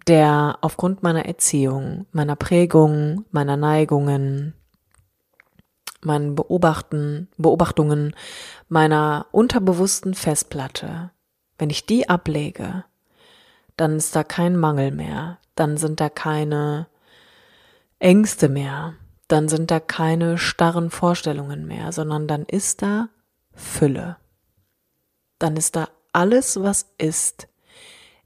der 0.06 0.58
aufgrund 0.60 1.02
meiner 1.02 1.26
Erziehung, 1.26 2.06
meiner 2.12 2.36
Prägung, 2.36 3.24
meiner 3.30 3.56
Neigungen, 3.56 4.54
meinen 6.04 6.34
Beobachten, 6.34 7.28
Beobachtungen, 7.36 8.14
meiner 8.68 9.26
unterbewussten 9.32 10.14
Festplatte, 10.14 11.10
wenn 11.58 11.70
ich 11.70 11.86
die 11.86 12.08
ablege, 12.08 12.84
dann 13.76 13.96
ist 13.96 14.14
da 14.14 14.24
kein 14.24 14.56
Mangel 14.56 14.90
mehr, 14.90 15.38
dann 15.54 15.76
sind 15.76 16.00
da 16.00 16.08
keine 16.08 16.86
Ängste 17.98 18.48
mehr, 18.48 18.94
dann 19.28 19.48
sind 19.48 19.70
da 19.70 19.80
keine 19.80 20.38
starren 20.38 20.90
Vorstellungen 20.90 21.66
mehr, 21.66 21.92
sondern 21.92 22.26
dann 22.26 22.44
ist 22.44 22.82
da 22.82 23.08
Fülle. 23.54 24.16
Dann 25.38 25.56
ist 25.56 25.76
da 25.76 25.88
alles, 26.12 26.60
was 26.60 26.86
ist, 26.98 27.48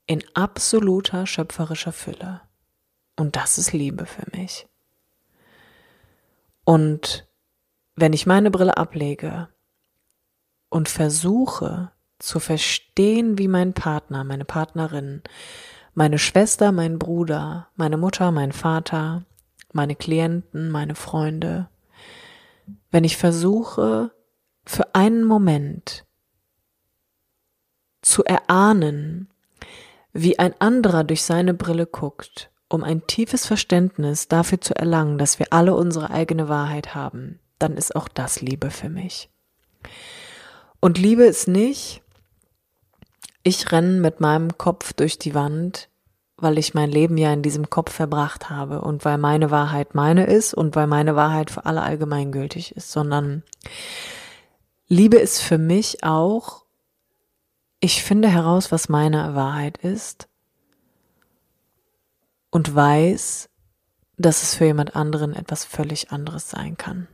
in 0.07 0.23
absoluter 0.35 1.27
schöpferischer 1.27 1.93
Fülle. 1.93 2.41
Und 3.17 3.37
das 3.37 3.59
ist 3.59 3.73
Liebe 3.73 4.07
für 4.07 4.25
mich. 4.37 4.67
Und 6.65 7.27
wenn 7.97 8.13
ich 8.13 8.27
meine 8.27 8.51
Brille 8.51 8.77
ablege 8.77 9.49
und 10.69 10.89
versuche 10.89 11.91
zu 12.19 12.41
verstehen, 12.41 13.39
wie 13.39 13.49
mein 13.49 13.73
Partner, 13.73 14.23
meine 14.23 14.45
Partnerin, 14.45 15.23
meine 15.95 16.19
Schwester, 16.19 16.73
mein 16.73 16.99
Bruder, 16.99 17.69
meine 17.75 17.97
Mutter, 17.97 18.31
mein 18.31 18.53
Vater, 18.53 19.25
meine 19.73 19.97
Klienten, 19.97 20.71
meine 20.71 20.95
Freunde, 20.95 21.69
wenn 22.91 23.05
ich 23.05 23.17
versuche, 23.17 24.11
für 24.65 24.95
einen 24.95 25.25
Moment 25.25 26.05
zu 28.03 28.25
erahnen, 28.25 29.31
wie 30.13 30.39
ein 30.39 30.55
anderer 30.61 31.05
durch 31.05 31.23
seine 31.23 31.55
Brille 31.55 31.87
guckt, 31.87 32.51
um 32.69 32.83
ein 32.83 33.07
tiefes 33.07 33.47
Verständnis 33.47 34.29
dafür 34.29 34.61
zu 34.61 34.75
erlangen, 34.75 35.19
dass 35.19 35.39
wir 35.39 35.47
alle 35.51 35.75
unsere 35.75 36.11
eigene 36.11 36.49
Wahrheit 36.49 36.95
haben, 36.95 37.39
dann 37.59 37.77
ist 37.77 37.97
auch 37.97 38.09
das 38.09 38.41
Liebe 38.41 38.71
für 38.71 38.89
mich. 38.89 39.31
Und 40.81 40.99
Liebe 40.99 41.25
ist 41.25 41.49
nicht, 41.49 42.03
ich 43.43 43.71
renne 43.73 44.01
mit 44.01 44.21
meinem 44.21 44.59
Kopf 44.59 44.93
durch 44.93 45.19
die 45.19 45.35
Wand, 45.35 45.89
weil 46.37 46.59
ich 46.59 46.75
mein 46.75 46.91
Leben 46.91 47.17
ja 47.17 47.33
in 47.33 47.43
diesem 47.43 47.71
Kopf 47.71 47.93
verbracht 47.93 48.51
habe 48.51 48.83
und 48.83 49.05
weil 49.05 49.19
meine 49.19 49.51
Wahrheit 49.51 49.95
meine 49.95 50.27
ist 50.27 50.53
und 50.53 50.77
weil 50.77 50.87
meine 50.87 51.17
Wahrheit 51.17 51.51
für 51.51 51.65
alle 51.65 51.83
allgemeingültig 51.83 52.77
ist, 52.77 52.93
sondern 52.93 53.43
Liebe 54.89 55.17
ist 55.17 55.41
für 55.41 55.59
mich 55.59 56.05
auch, 56.05 56.65
ich 57.81 58.03
finde 58.03 58.29
heraus, 58.29 58.71
was 58.71 58.89
meine 58.89 59.35
Wahrheit 59.35 59.79
ist 59.79 60.29
und 62.51 62.75
weiß, 62.75 63.49
dass 64.19 64.43
es 64.43 64.55
für 64.55 64.67
jemand 64.67 64.97
anderen 64.97 65.35
etwas 65.35 65.65
völlig 65.65 66.11
anderes 66.11 66.51
sein 66.51 66.77
kann. 66.77 67.09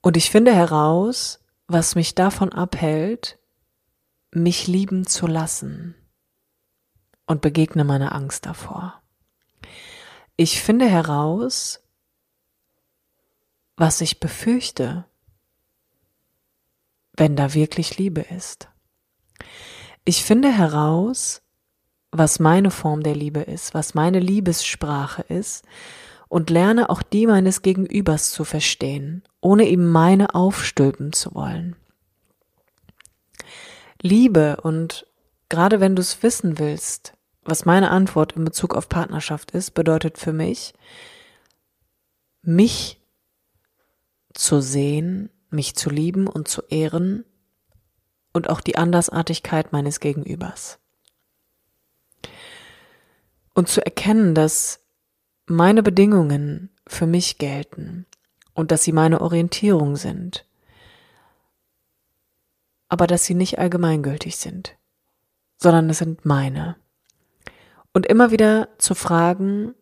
Und 0.00 0.16
ich 0.16 0.30
finde 0.30 0.54
heraus, 0.54 1.40
was 1.66 1.94
mich 1.94 2.14
davon 2.14 2.52
abhält, 2.52 3.38
mich 4.30 4.66
lieben 4.66 5.06
zu 5.06 5.26
lassen 5.26 5.94
und 7.26 7.40
begegne 7.40 7.84
meiner 7.84 8.14
Angst 8.14 8.46
davor. 8.46 9.02
Ich 10.36 10.60
finde 10.62 10.88
heraus, 10.88 11.82
was 13.76 14.00
ich 14.00 14.20
befürchte, 14.20 15.04
wenn 17.16 17.36
da 17.36 17.54
wirklich 17.54 17.98
Liebe 17.98 18.20
ist. 18.20 18.68
Ich 20.04 20.24
finde 20.24 20.50
heraus, 20.50 21.42
was 22.10 22.38
meine 22.38 22.70
Form 22.70 23.02
der 23.02 23.14
Liebe 23.14 23.40
ist, 23.40 23.74
was 23.74 23.94
meine 23.94 24.20
Liebessprache 24.20 25.22
ist 25.22 25.64
und 26.28 26.50
lerne 26.50 26.90
auch 26.90 27.02
die 27.02 27.26
meines 27.26 27.62
Gegenübers 27.62 28.30
zu 28.30 28.44
verstehen, 28.44 29.22
ohne 29.40 29.64
ihm 29.68 29.86
meine 29.86 30.34
aufstülpen 30.34 31.12
zu 31.12 31.34
wollen. 31.34 31.76
Liebe 34.00 34.58
und 34.62 35.06
gerade 35.48 35.80
wenn 35.80 35.96
du 35.96 36.02
es 36.02 36.22
wissen 36.22 36.58
willst, 36.58 37.14
was 37.44 37.64
meine 37.64 37.90
Antwort 37.90 38.32
in 38.32 38.44
Bezug 38.44 38.74
auf 38.74 38.88
Partnerschaft 38.88 39.52
ist, 39.52 39.72
bedeutet 39.72 40.18
für 40.18 40.32
mich, 40.32 40.74
mich 42.42 43.00
zu 44.34 44.60
sehen, 44.60 45.30
mich 45.50 45.74
zu 45.74 45.90
lieben 45.90 46.26
und 46.26 46.46
zu 46.46 46.62
ehren 46.68 47.24
und 48.32 48.50
auch 48.50 48.60
die 48.60 48.76
Andersartigkeit 48.76 49.72
meines 49.72 50.00
Gegenübers. 50.00 50.78
Und 53.54 53.68
zu 53.68 53.84
erkennen, 53.84 54.34
dass 54.34 54.80
meine 55.50 55.82
Bedingungen 55.82 56.70
für 56.86 57.06
mich 57.06 57.38
gelten 57.38 58.06
und 58.54 58.70
dass 58.70 58.82
sie 58.82 58.92
meine 58.92 59.20
Orientierung 59.20 59.96
sind, 59.96 60.44
aber 62.88 63.06
dass 63.06 63.24
sie 63.24 63.34
nicht 63.34 63.58
allgemeingültig 63.58 64.36
sind, 64.36 64.76
sondern 65.56 65.90
es 65.90 65.98
sind 65.98 66.24
meine. 66.24 66.76
Und 67.92 68.06
immer 68.06 68.30
wieder 68.30 68.68
zu 68.78 68.94
fragen, 68.94 69.74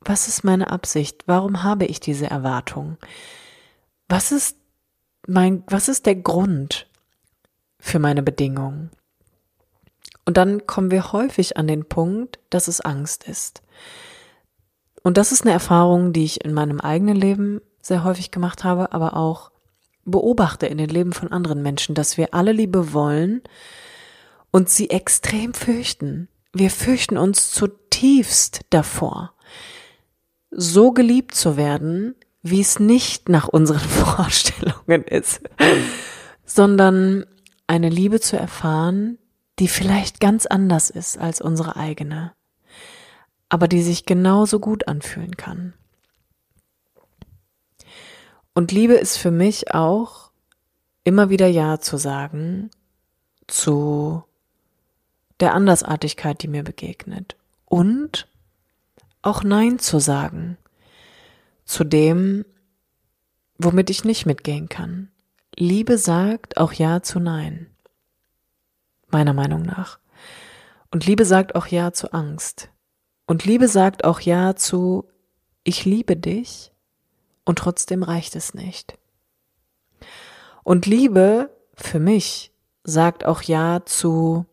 was 0.00 0.28
ist 0.28 0.44
meine 0.44 0.70
Absicht? 0.70 1.24
Warum 1.26 1.62
habe 1.62 1.84
ich 1.84 2.00
diese 2.00 2.28
Erwartung? 2.28 2.96
Was 4.08 4.32
ist 4.32 4.56
mein, 5.26 5.62
was 5.66 5.88
ist 5.88 6.06
der 6.06 6.16
Grund 6.16 6.86
für 7.78 7.98
meine 7.98 8.22
Bedingungen? 8.22 8.90
Und 10.24 10.36
dann 10.36 10.66
kommen 10.66 10.90
wir 10.90 11.12
häufig 11.12 11.56
an 11.56 11.66
den 11.66 11.88
Punkt, 11.88 12.38
dass 12.50 12.68
es 12.68 12.80
Angst 12.80 13.24
ist. 13.24 13.62
Und 15.02 15.16
das 15.16 15.32
ist 15.32 15.42
eine 15.42 15.52
Erfahrung, 15.52 16.12
die 16.12 16.24
ich 16.24 16.44
in 16.44 16.52
meinem 16.52 16.80
eigenen 16.80 17.16
Leben 17.16 17.60
sehr 17.80 18.04
häufig 18.04 18.30
gemacht 18.30 18.64
habe, 18.64 18.92
aber 18.92 19.16
auch 19.16 19.50
beobachte 20.04 20.66
in 20.66 20.78
den 20.78 20.88
Leben 20.88 21.12
von 21.12 21.32
anderen 21.32 21.62
Menschen, 21.62 21.94
dass 21.94 22.16
wir 22.16 22.34
alle 22.34 22.52
Liebe 22.52 22.92
wollen 22.92 23.42
und 24.50 24.68
sie 24.68 24.90
extrem 24.90 25.54
fürchten. 25.54 26.28
Wir 26.52 26.70
fürchten 26.70 27.16
uns 27.16 27.50
zutiefst 27.52 28.62
davor, 28.70 29.32
so 30.50 30.92
geliebt 30.92 31.34
zu 31.34 31.56
werden, 31.56 32.14
wie 32.42 32.60
es 32.60 32.80
nicht 32.80 33.28
nach 33.28 33.48
unseren 33.48 33.78
Vorstellungen 33.88 35.04
ist, 35.04 35.42
sondern 36.44 37.24
eine 37.66 37.88
Liebe 37.88 38.20
zu 38.20 38.36
erfahren, 38.36 39.18
die 39.58 39.68
vielleicht 39.68 40.20
ganz 40.20 40.46
anders 40.46 40.90
ist 40.90 41.18
als 41.18 41.40
unsere 41.40 41.76
eigene 41.76 42.32
aber 43.50 43.68
die 43.68 43.82
sich 43.82 44.06
genauso 44.06 44.60
gut 44.60 44.88
anfühlen 44.88 45.36
kann. 45.36 45.74
Und 48.54 48.72
Liebe 48.72 48.94
ist 48.94 49.18
für 49.18 49.30
mich 49.30 49.74
auch 49.74 50.30
immer 51.04 51.28
wieder 51.28 51.46
Ja 51.46 51.78
zu 51.78 51.98
sagen 51.98 52.70
zu 53.46 54.22
der 55.40 55.54
Andersartigkeit, 55.54 56.42
die 56.42 56.48
mir 56.48 56.62
begegnet. 56.62 57.36
Und 57.66 58.28
auch 59.22 59.42
Nein 59.42 59.78
zu 59.78 59.98
sagen 59.98 60.56
zu 61.64 61.84
dem, 61.84 62.44
womit 63.58 63.90
ich 63.90 64.04
nicht 64.04 64.26
mitgehen 64.26 64.68
kann. 64.68 65.10
Liebe 65.56 65.98
sagt 65.98 66.56
auch 66.56 66.72
Ja 66.72 67.02
zu 67.02 67.20
Nein. 67.20 67.66
Meiner 69.08 69.32
Meinung 69.32 69.62
nach. 69.62 69.98
Und 70.90 71.06
Liebe 71.06 71.24
sagt 71.24 71.54
auch 71.54 71.66
Ja 71.66 71.92
zu 71.92 72.12
Angst. 72.12 72.70
Und 73.30 73.44
Liebe 73.44 73.68
sagt 73.68 74.02
auch 74.02 74.18
Ja 74.18 74.56
zu, 74.56 75.04
ich 75.62 75.84
liebe 75.84 76.16
dich 76.16 76.72
und 77.44 77.60
trotzdem 77.60 78.02
reicht 78.02 78.34
es 78.34 78.54
nicht. 78.54 78.98
Und 80.64 80.84
Liebe 80.84 81.48
für 81.74 82.00
mich 82.00 82.50
sagt 82.82 83.24
auch 83.24 83.42
Ja 83.42 83.86
zu 83.86 84.46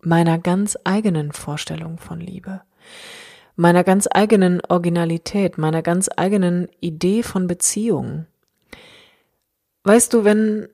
meiner 0.00 0.38
ganz 0.38 0.78
eigenen 0.84 1.32
Vorstellung 1.32 1.98
von 1.98 2.18
Liebe, 2.18 2.62
meiner 3.54 3.84
ganz 3.84 4.08
eigenen 4.10 4.62
Originalität, 4.66 5.58
meiner 5.58 5.82
ganz 5.82 6.08
eigenen 6.16 6.68
Idee 6.80 7.22
von 7.22 7.46
Beziehung. 7.46 8.24
Weißt 9.84 10.14
du, 10.14 10.24
wenn, 10.24 10.68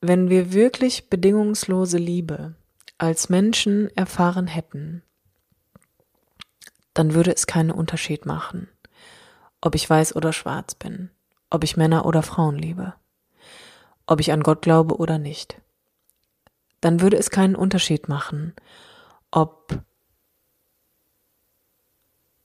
wenn 0.00 0.30
wir 0.30 0.52
wirklich 0.52 1.10
bedingungslose 1.10 1.98
Liebe 1.98 2.54
als 2.98 3.30
Menschen 3.30 3.90
erfahren 3.96 4.46
hätten, 4.46 5.02
dann 6.94 7.14
würde 7.14 7.34
es 7.34 7.46
keinen 7.46 7.72
Unterschied 7.72 8.24
machen, 8.24 8.68
ob 9.60 9.74
ich 9.74 9.88
weiß 9.88 10.16
oder 10.16 10.32
schwarz 10.32 10.74
bin, 10.74 11.10
ob 11.50 11.64
ich 11.64 11.76
Männer 11.76 12.06
oder 12.06 12.22
Frauen 12.22 12.56
liebe, 12.56 12.94
ob 14.06 14.20
ich 14.20 14.32
an 14.32 14.42
Gott 14.42 14.62
glaube 14.62 14.96
oder 14.96 15.18
nicht. 15.18 15.60
Dann 16.80 17.00
würde 17.00 17.16
es 17.16 17.30
keinen 17.30 17.56
Unterschied 17.56 18.08
machen, 18.08 18.54
ob 19.30 19.82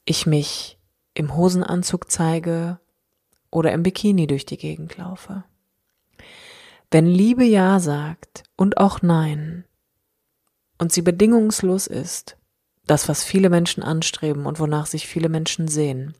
ich 0.05 0.25
mich 0.25 0.79
im 1.13 1.35
Hosenanzug 1.35 2.09
zeige 2.09 2.79
oder 3.51 3.71
im 3.73 3.83
Bikini 3.83 4.25
durch 4.25 4.45
die 4.45 4.57
Gegend 4.57 4.97
laufe. 4.97 5.43
Wenn 6.89 7.05
Liebe 7.05 7.43
Ja 7.43 7.79
sagt 7.79 8.43
und 8.55 8.77
auch 8.77 9.03
Nein 9.03 9.65
und 10.79 10.91
sie 10.91 11.03
bedingungslos 11.03 11.85
ist, 11.85 12.38
das, 12.89 13.07
was 13.07 13.23
viele 13.23 13.49
Menschen 13.49 13.83
anstreben 13.83 14.45
und 14.45 14.59
wonach 14.59 14.87
sich 14.87 15.07
viele 15.07 15.29
Menschen 15.29 15.67
sehen, 15.67 16.15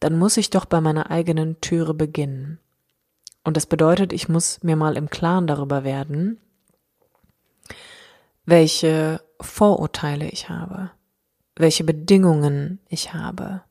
dann 0.00 0.18
muss 0.18 0.36
ich 0.36 0.50
doch 0.50 0.64
bei 0.64 0.80
meiner 0.80 1.10
eigenen 1.10 1.60
Türe 1.60 1.92
beginnen. 1.94 2.58
Und 3.44 3.56
das 3.56 3.66
bedeutet, 3.66 4.12
ich 4.12 4.28
muss 4.28 4.62
mir 4.62 4.76
mal 4.76 4.96
im 4.96 5.10
Klaren 5.10 5.46
darüber 5.46 5.84
werden, 5.84 6.40
welche 8.46 9.20
Vorurteile 9.40 10.28
ich 10.28 10.48
habe, 10.48 10.90
welche 11.56 11.84
Bedingungen 11.84 12.80
ich 12.88 13.12
habe, 13.12 13.62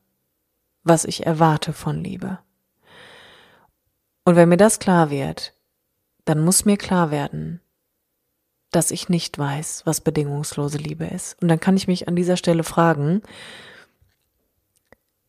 was 0.84 1.04
ich 1.04 1.26
erwarte 1.26 1.72
von 1.72 2.02
Liebe. 2.02 2.38
Und 4.24 4.36
wenn 4.36 4.48
mir 4.48 4.56
das 4.56 4.78
klar 4.78 5.10
wird, 5.10 5.54
dann 6.24 6.44
muss 6.44 6.64
mir 6.64 6.76
klar 6.76 7.10
werden, 7.10 7.60
dass 8.70 8.90
ich 8.90 9.08
nicht 9.08 9.38
weiß, 9.38 9.82
was 9.84 10.00
bedingungslose 10.00 10.78
Liebe 10.78 11.06
ist. 11.06 11.40
Und 11.40 11.48
dann 11.48 11.60
kann 11.60 11.76
ich 11.76 11.88
mich 11.88 12.08
an 12.08 12.16
dieser 12.16 12.36
Stelle 12.36 12.64
fragen, 12.64 13.22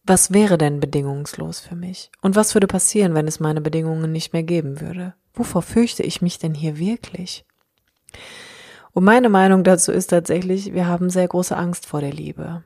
was 0.04 0.34
wäre 0.34 0.58
denn 0.58 0.80
bedingungslos 0.80 1.60
für 1.60 1.76
mich? 1.76 2.12
Und 2.21 2.36
was 2.36 2.56
würde 2.56 2.67
passieren, 2.67 3.13
wenn 3.13 3.28
es 3.28 3.39
meine 3.39 3.62
Bedingungen 3.62 4.12
nicht 4.12 4.32
mehr 4.34 4.43
geben 4.43 4.80
würde? 4.80 5.13
Wovor 5.34 5.62
fürchte 5.62 6.04
ich 6.04 6.21
mich 6.21 6.39
denn 6.39 6.54
hier 6.54 6.78
wirklich? 6.78 7.45
Und 8.93 9.04
meine 9.04 9.30
Meinung 9.30 9.63
dazu 9.63 9.91
ist 9.91 10.08
tatsächlich, 10.08 10.73
wir 10.73 10.88
haben 10.88 11.10
sehr 11.10 11.28
große 11.28 11.56
Angst 11.56 11.86
vor 11.86 12.02
der 12.02 12.13
Liebe. 12.13 12.63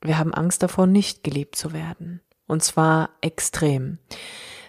Wir 0.00 0.18
haben 0.18 0.32
Angst 0.32 0.62
davor, 0.62 0.86
nicht 0.86 1.24
geliebt 1.24 1.56
zu 1.56 1.72
werden. 1.72 2.20
Und 2.46 2.62
zwar 2.62 3.10
extrem. 3.20 3.98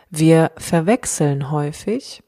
Wir 0.09 0.51
verwechseln 0.57 1.51
häufig 1.51 2.23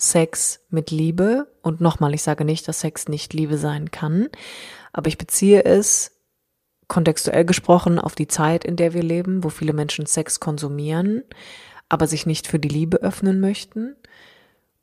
Sex 0.00 0.60
mit 0.70 0.90
Liebe. 0.90 1.46
Und 1.62 1.80
nochmal, 1.80 2.14
ich 2.14 2.22
sage 2.22 2.44
nicht, 2.44 2.66
dass 2.66 2.80
Sex 2.80 3.08
nicht 3.08 3.34
Liebe 3.34 3.58
sein 3.58 3.90
kann, 3.90 4.28
aber 4.92 5.08
ich 5.08 5.18
beziehe 5.18 5.64
es 5.64 6.12
kontextuell 6.88 7.44
gesprochen 7.44 7.98
auf 7.98 8.14
die 8.14 8.26
Zeit, 8.26 8.64
in 8.64 8.76
der 8.76 8.94
wir 8.94 9.02
leben, 9.02 9.44
wo 9.44 9.50
viele 9.50 9.72
Menschen 9.72 10.06
Sex 10.06 10.40
konsumieren, 10.40 11.22
aber 11.88 12.06
sich 12.06 12.26
nicht 12.26 12.48
für 12.48 12.58
die 12.58 12.68
Liebe 12.68 12.96
öffnen 12.96 13.40
möchten. 13.40 13.94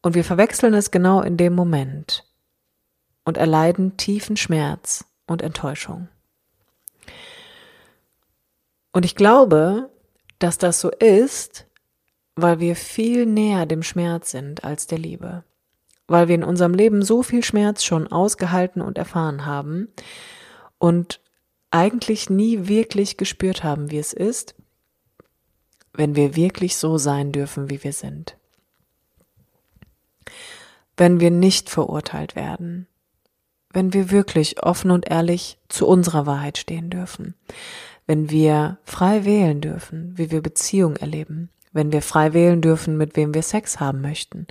Und 0.01 0.15
wir 0.15 0.23
verwechseln 0.23 0.73
es 0.73 0.91
genau 0.91 1.21
in 1.21 1.35
dem 1.35 1.53
Moment 1.53 2.23
und 3.25 3.37
erleiden 3.37 3.97
tiefen 3.97 4.37
Schmerz 4.37 5.03
und 5.25 5.41
Enttäuschung. 5.41 6.07
Und 8.93 9.03
ich 9.03 9.15
glaube, 9.15 9.89
dass 10.39 10.57
das 10.57 10.79
so 10.79 10.89
ist, 10.89 11.66
weil 12.37 12.59
wir 12.59 12.75
viel 12.75 13.25
näher 13.25 13.65
dem 13.65 13.83
Schmerz 13.83 14.31
sind 14.31 14.63
als 14.63 14.87
der 14.87 14.99
Liebe, 14.99 15.43
weil 16.07 16.27
wir 16.27 16.35
in 16.35 16.43
unserem 16.43 16.73
Leben 16.73 17.01
so 17.01 17.23
viel 17.23 17.43
Schmerz 17.43 17.83
schon 17.83 18.07
ausgehalten 18.07 18.81
und 18.81 18.97
erfahren 18.97 19.45
haben 19.45 19.89
und 20.77 21.19
eigentlich 21.71 22.29
nie 22.29 22.67
wirklich 22.67 23.17
gespürt 23.17 23.63
haben, 23.63 23.91
wie 23.91 23.97
es 23.97 24.13
ist, 24.13 24.55
wenn 25.93 26.15
wir 26.15 26.35
wirklich 26.35 26.77
so 26.77 26.99
sein 26.99 27.31
dürfen, 27.31 27.69
wie 27.71 27.83
wir 27.83 27.91
sind. 27.91 28.37
Wenn 30.95 31.19
wir 31.19 31.31
nicht 31.31 31.69
verurteilt 31.69 32.35
werden. 32.35 32.87
Wenn 33.71 33.93
wir 33.93 34.11
wirklich 34.11 34.63
offen 34.63 34.91
und 34.91 35.09
ehrlich 35.09 35.57
zu 35.69 35.87
unserer 35.87 36.25
Wahrheit 36.25 36.57
stehen 36.57 36.89
dürfen. 36.89 37.33
Wenn 38.05 38.29
wir 38.29 38.77
frei 38.83 39.25
wählen 39.25 39.59
dürfen, 39.59 40.17
wie 40.17 40.31
wir 40.31 40.41
Beziehung 40.41 40.95
erleben. 40.95 41.49
Wenn 41.77 41.91
wir 41.91 42.01
frei 42.01 42.33
wählen 42.33 42.59
dürfen, 42.59 42.97
mit 42.97 43.15
wem 43.15 43.35
wir 43.35 43.43
Sex 43.43 43.79
haben 43.79 44.01
möchten. 44.01 44.47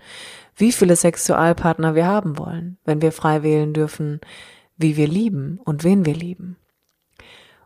Wie 0.55 0.71
viele 0.71 0.95
Sexualpartner 0.95 1.97
wir 1.97 2.07
haben 2.07 2.39
wollen. 2.39 2.79
Wenn 2.85 3.03
wir 3.03 3.11
frei 3.11 3.43
wählen 3.43 3.73
dürfen, 3.73 4.21
wie 4.77 4.97
wir 4.97 5.09
lieben 5.09 5.59
und 5.65 5.83
wen 5.83 6.07
wir 6.07 6.15
lieben. 6.15 6.57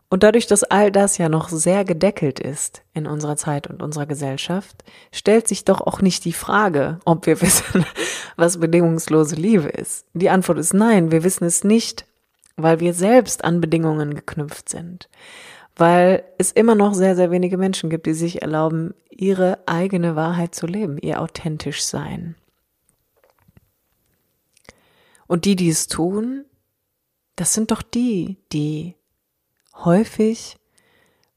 Und 0.09 0.23
dadurch, 0.23 0.47
dass 0.47 0.63
all 0.63 0.91
das 0.91 1.19
ja 1.19 1.29
noch 1.29 1.49
sehr 1.49 1.85
gedeckelt 1.85 2.39
ist 2.39 2.81
in 2.95 3.05
unserer 3.05 3.37
Zeit 3.37 3.67
und 3.67 3.83
unserer 3.83 4.07
Gesellschaft, 4.07 4.83
stellt 5.11 5.47
sich 5.47 5.63
doch 5.63 5.79
auch 5.79 6.01
nicht 6.01 6.25
die 6.25 6.33
Frage, 6.33 6.97
ob 7.05 7.27
wir 7.27 7.39
wissen, 7.43 7.85
was 8.37 8.59
bedingungslose 8.59 9.35
Liebe 9.35 9.69
ist. 9.69 10.07
Die 10.15 10.31
Antwort 10.31 10.57
ist 10.57 10.73
nein, 10.73 11.11
wir 11.11 11.23
wissen 11.23 11.45
es 11.45 11.63
nicht, 11.63 12.07
weil 12.57 12.79
wir 12.79 12.95
selbst 12.95 13.43
an 13.43 13.61
Bedingungen 13.61 14.15
geknüpft 14.15 14.69
sind. 14.69 15.07
Weil 15.81 16.23
es 16.37 16.51
immer 16.51 16.75
noch 16.75 16.93
sehr, 16.93 17.15
sehr 17.15 17.31
wenige 17.31 17.57
Menschen 17.57 17.89
gibt, 17.89 18.05
die 18.05 18.13
sich 18.13 18.43
erlauben, 18.43 18.93
ihre 19.09 19.67
eigene 19.67 20.15
Wahrheit 20.15 20.53
zu 20.53 20.67
leben, 20.67 20.99
ihr 20.99 21.19
authentisch 21.19 21.83
sein. 21.83 22.35
Und 25.25 25.45
die, 25.45 25.55
die 25.55 25.69
es 25.69 25.87
tun, 25.87 26.45
das 27.35 27.55
sind 27.55 27.71
doch 27.71 27.81
die, 27.81 28.37
die 28.53 28.95
häufig 29.73 30.59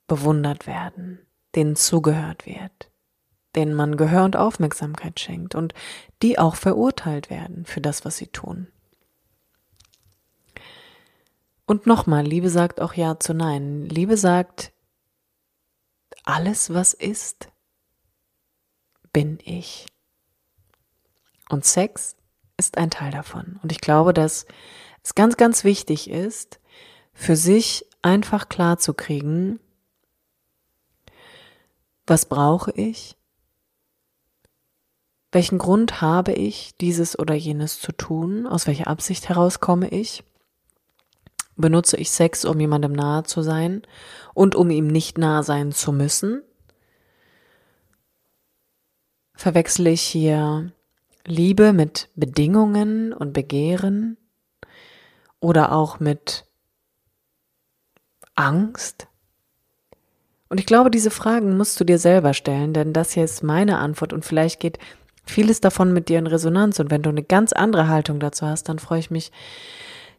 bewundert 0.09 0.67
werden, 0.67 1.21
denen 1.55 1.75
zugehört 1.75 2.45
wird, 2.45 2.91
denen 3.57 3.73
man 3.73 3.97
Gehör 3.97 4.27
und 4.27 4.37
Aufmerksamkeit 4.37 5.19
schenkt 5.21 5.55
und 5.55 5.73
die 6.21 6.39
auch 6.39 6.57
verurteilt 6.57 7.31
werden 7.31 7.65
für 7.65 7.81
das, 7.81 8.05
was 8.05 8.19
sie 8.19 8.27
tun. 8.27 8.67
Und 11.67 11.87
nochmal, 11.87 12.25
Liebe 12.25 12.51
sagt 12.51 12.81
auch 12.81 12.95
Ja 12.95 13.19
zu 13.19 13.33
Nein. 13.33 13.87
Liebe 13.87 14.17
sagt, 14.17 14.73
alles, 16.25 16.73
was 16.73 16.95
ist, 16.95 17.49
bin 19.13 19.39
ich. 19.43 19.87
Und 21.49 21.65
Sex 21.65 22.17
ist 22.57 22.79
ein 22.79 22.91
Teil 22.91 23.11
davon. 23.11 23.59
Und 23.63 23.73
ich 23.73 23.81
glaube, 23.81 24.13
dass 24.13 24.47
es 25.03 25.15
ganz, 25.15 25.37
ganz 25.37 25.65
wichtig 25.65 26.11
ist, 26.11 26.61
für 27.13 27.37
sich 27.37 27.87
einfach 28.03 28.49
klar 28.49 28.79
zu 28.79 28.93
kriegen, 28.95 29.61
was 32.07 32.27
brauche 32.27 32.71
ich? 32.73 33.17
Welchen 35.33 35.59
Grund 35.59 36.01
habe 36.01 36.33
ich, 36.33 36.77
dieses 36.77 37.19
oder 37.19 37.35
jenes 37.35 37.81
zu 37.81 37.93
tun? 37.93 38.47
Aus 38.47 38.67
welcher 38.67 38.89
Absicht 38.89 39.29
heraus 39.29 39.61
komme 39.61 39.89
ich? 39.89 40.23
Benutze 41.57 41.97
ich 41.97 42.11
Sex, 42.11 42.45
um 42.45 42.59
jemandem 42.59 42.93
nahe 42.93 43.23
zu 43.23 43.43
sein 43.43 43.83
und 44.35 44.55
um 44.55 44.71
ihm 44.71 44.87
nicht 44.87 45.19
nahe 45.19 45.43
sein 45.43 45.73
zu 45.73 45.93
müssen? 45.93 46.43
Verwechsle 49.35 49.91
ich 49.91 50.03
hier 50.03 50.73
Liebe 51.27 51.73
mit 51.73 52.09
Bedingungen 52.17 53.13
und 53.13 53.33
Begehren 53.33 54.17
oder 55.41 55.73
auch 55.73 56.01
mit 56.01 56.45
Angst? 58.35 59.07
Und 60.49 60.59
ich 60.59 60.67
glaube, 60.67 60.91
diese 60.91 61.11
Fragen 61.11 61.57
musst 61.57 61.81
du 61.81 61.85
dir 61.85 61.99
selber 61.99 62.35
stellen, 62.35 62.73
denn 62.73 62.93
das 62.93 63.13
hier 63.13 63.25
ist 63.25 63.43
meine 63.43 63.79
Antwort 63.79 64.13
und 64.13 64.25
vielleicht 64.25 64.61
geht 64.61 64.79
vieles 65.25 65.61
davon 65.61 65.93
mit 65.93 66.09
dir 66.09 66.19
in 66.19 66.27
Resonanz. 66.27 66.79
Und 66.79 66.91
wenn 66.91 67.03
du 67.03 67.11
eine 67.11 67.23
ganz 67.23 67.53
andere 67.53 67.89
Haltung 67.89 68.21
dazu 68.21 68.47
hast, 68.47 68.69
dann 68.69 68.79
freue 68.79 69.01
ich 69.01 69.11
mich, 69.11 69.33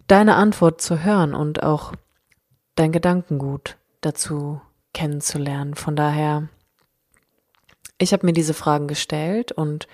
deine 0.07 0.35
Antwort 0.35 0.81
zu 0.81 1.03
hören 1.03 1.33
und 1.33 1.63
auch 1.63 1.93
dein 2.75 2.91
Gedankengut 2.91 3.77
dazu 4.01 4.61
kennenzulernen. 4.93 5.75
Von 5.75 5.95
daher, 5.95 6.47
ich 7.97 8.13
habe 8.13 8.25
mir 8.25 8.33
diese 8.33 8.53
Fragen 8.53 8.87
gestellt 8.87 9.51
und 9.51 9.87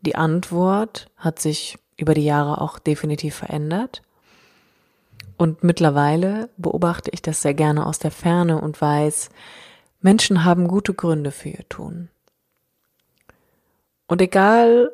die 0.00 0.16
Antwort 0.16 1.10
hat 1.16 1.38
sich 1.38 1.78
über 1.96 2.14
die 2.14 2.24
Jahre 2.24 2.60
auch 2.60 2.78
definitiv 2.78 3.34
verändert. 3.34 4.02
Und 5.36 5.64
mittlerweile 5.64 6.50
beobachte 6.56 7.10
ich 7.12 7.22
das 7.22 7.42
sehr 7.42 7.54
gerne 7.54 7.86
aus 7.86 7.98
der 7.98 8.10
Ferne 8.10 8.60
und 8.60 8.80
weiß, 8.80 9.30
Menschen 10.00 10.44
haben 10.44 10.68
gute 10.68 10.94
Gründe 10.94 11.30
für 11.30 11.50
ihr 11.50 11.68
Tun. 11.68 12.08
Und 14.06 14.20
egal, 14.20 14.90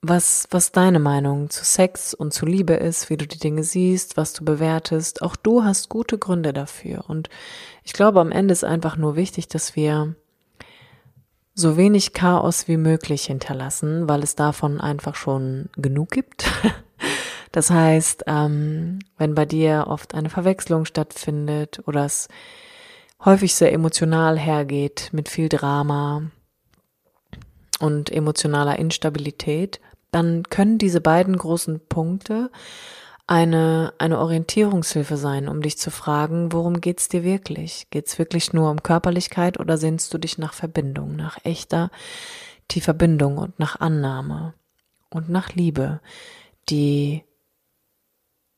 was, 0.00 0.46
was 0.50 0.70
deine 0.70 1.00
Meinung 1.00 1.50
zu 1.50 1.64
Sex 1.64 2.14
und 2.14 2.32
zu 2.32 2.46
Liebe 2.46 2.74
ist, 2.74 3.10
wie 3.10 3.16
du 3.16 3.26
die 3.26 3.38
Dinge 3.38 3.64
siehst, 3.64 4.16
was 4.16 4.32
du 4.32 4.44
bewertest, 4.44 5.22
auch 5.22 5.34
du 5.34 5.64
hast 5.64 5.88
gute 5.88 6.18
Gründe 6.18 6.52
dafür. 6.52 7.04
Und 7.08 7.28
ich 7.82 7.92
glaube, 7.92 8.20
am 8.20 8.30
Ende 8.30 8.52
ist 8.52 8.64
einfach 8.64 8.96
nur 8.96 9.16
wichtig, 9.16 9.48
dass 9.48 9.74
wir 9.74 10.14
so 11.54 11.76
wenig 11.76 12.12
Chaos 12.12 12.68
wie 12.68 12.76
möglich 12.76 13.24
hinterlassen, 13.24 14.08
weil 14.08 14.22
es 14.22 14.36
davon 14.36 14.80
einfach 14.80 15.14
schon 15.14 15.68
genug 15.76 16.10
gibt. 16.10 16.46
Das 17.50 17.70
heißt, 17.70 18.24
ähm, 18.26 18.98
wenn 19.16 19.34
bei 19.34 19.46
dir 19.46 19.86
oft 19.88 20.14
eine 20.14 20.28
Verwechslung 20.28 20.84
stattfindet 20.84 21.80
oder 21.86 22.04
es 22.04 22.28
häufig 23.24 23.54
sehr 23.54 23.72
emotional 23.72 24.38
hergeht 24.38 25.08
mit 25.12 25.30
viel 25.30 25.48
Drama 25.48 26.30
und 27.80 28.10
emotionaler 28.10 28.78
Instabilität, 28.78 29.80
dann 30.10 30.44
können 30.44 30.78
diese 30.78 31.00
beiden 31.00 31.36
großen 31.36 31.80
Punkte 31.88 32.50
eine, 33.26 33.92
eine 33.98 34.18
Orientierungshilfe 34.18 35.18
sein, 35.18 35.48
um 35.48 35.60
dich 35.60 35.76
zu 35.76 35.90
fragen, 35.90 36.50
worum 36.52 36.80
geht's 36.80 37.08
dir 37.08 37.24
wirklich? 37.24 37.88
Geht's 37.90 38.18
wirklich 38.18 38.54
nur 38.54 38.70
um 38.70 38.82
Körperlichkeit 38.82 39.60
oder 39.60 39.76
sehnst 39.76 40.12
du 40.14 40.18
dich 40.18 40.38
nach 40.38 40.54
Verbindung, 40.54 41.14
nach 41.14 41.36
echter, 41.44 41.90
tiefer 42.68 42.94
Bindung 42.94 43.36
und 43.36 43.58
nach 43.58 43.80
Annahme 43.80 44.54
und 45.10 45.28
nach 45.28 45.54
Liebe, 45.54 46.00
die 46.70 47.22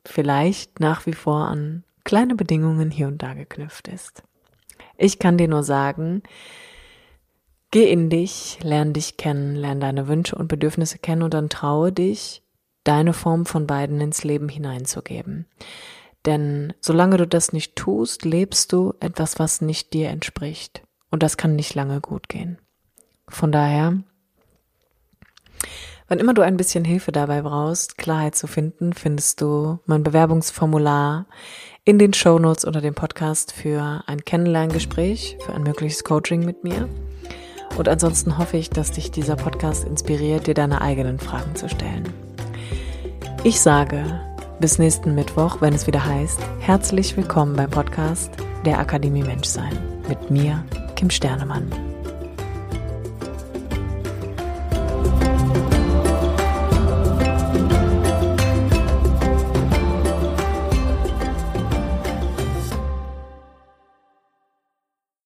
vielleicht 0.07 0.79
nach 0.79 1.05
wie 1.07 1.15
vor 1.15 1.47
an 1.47 1.85
kleine 2.05 2.37
Bedingungen 2.37 2.91
hier 2.91 3.09
und 3.09 3.23
da 3.23 3.35
geknüpft 3.35 3.89
ist. 3.89 4.23
Ich 4.97 5.19
kann 5.19 5.37
dir 5.37 5.49
nur 5.49 5.65
sagen, 5.65 6.23
geh 7.71 7.91
in 7.91 8.11
dich, 8.11 8.59
lern 8.63 8.93
dich 8.93 9.17
kennen, 9.17 9.55
lern 9.55 9.81
deine 9.81 10.09
Wünsche 10.09 10.37
und 10.37 10.49
Bedürfnisse 10.49 10.99
kennen 10.99 11.23
und 11.23 11.35
dann 11.35 11.49
traue 11.49 11.93
dich, 11.93 12.43
deine 12.85 13.13
Form 13.13 13.47
von 13.47 13.67
beiden 13.67 14.01
ins 14.01 14.25
Leben 14.25 14.49
hineinzugeben. 14.49 15.47
Denn 16.27 16.75
solange 16.81 17.17
du 17.17 17.27
das 17.27 17.53
nicht 17.53 17.77
tust, 17.77 18.25
lebst 18.25 18.73
du 18.73 18.95
etwas, 19.01 19.39
was 19.39 19.61
nicht 19.61 19.93
dir 19.93 20.11
entspricht. 20.11 20.83
Und 21.11 21.23
das 21.23 21.37
kann 21.37 21.57
nicht 21.57 21.75
lange 21.75 22.01
gut 22.01 22.29
gehen. 22.29 22.59
Von 23.29 23.53
daher 23.53 24.03
Wann 26.11 26.19
immer 26.19 26.35
du 26.35 26.43
ein 26.43 26.57
bisschen 26.57 26.85
Hilfe 26.85 27.13
dabei 27.13 27.43
brauchst, 27.43 27.97
Klarheit 27.97 28.35
zu 28.35 28.49
finden, 28.49 28.95
findest 28.95 29.41
du 29.41 29.79
mein 29.87 30.03
Bewerbungsformular 30.03 31.27
in 31.85 32.01
den 32.01 32.13
Show 32.15 32.41
Notes 32.41 32.65
unter 32.65 32.81
dem 32.81 32.97
Podcast 32.97 33.53
für 33.53 34.03
ein 34.09 34.25
Kennenlerngespräch, 34.25 35.37
für 35.39 35.53
ein 35.53 35.63
mögliches 35.63 36.03
Coaching 36.03 36.45
mit 36.45 36.65
mir. 36.65 36.89
Und 37.77 37.89
ansonsten 37.89 38.39
hoffe 38.39 38.57
ich, 38.57 38.71
dass 38.71 38.93
dich 38.93 39.11
dieser 39.11 39.37
Podcast 39.37 39.85
inspiriert, 39.85 40.47
dir 40.47 40.55
deine 40.55 40.81
eigenen 40.81 41.19
Fragen 41.19 41.55
zu 41.55 41.69
stellen. 41.69 42.13
Ich 43.43 43.61
sage 43.61 44.05
bis 44.61 44.79
nächsten 44.79 45.15
Mittwoch, 45.15 45.61
wenn 45.61 45.73
es 45.73 45.87
wieder 45.87 46.05
heißt, 46.05 46.39
herzlich 46.61 47.17
willkommen 47.17 47.57
beim 47.57 47.71
Podcast 47.71 48.31
der 48.67 48.79
Akademie 48.79 49.23
Menschsein 49.23 49.79
mit 50.09 50.31
mir, 50.31 50.63
Kim 50.97 51.09
Sternemann. 51.09 51.90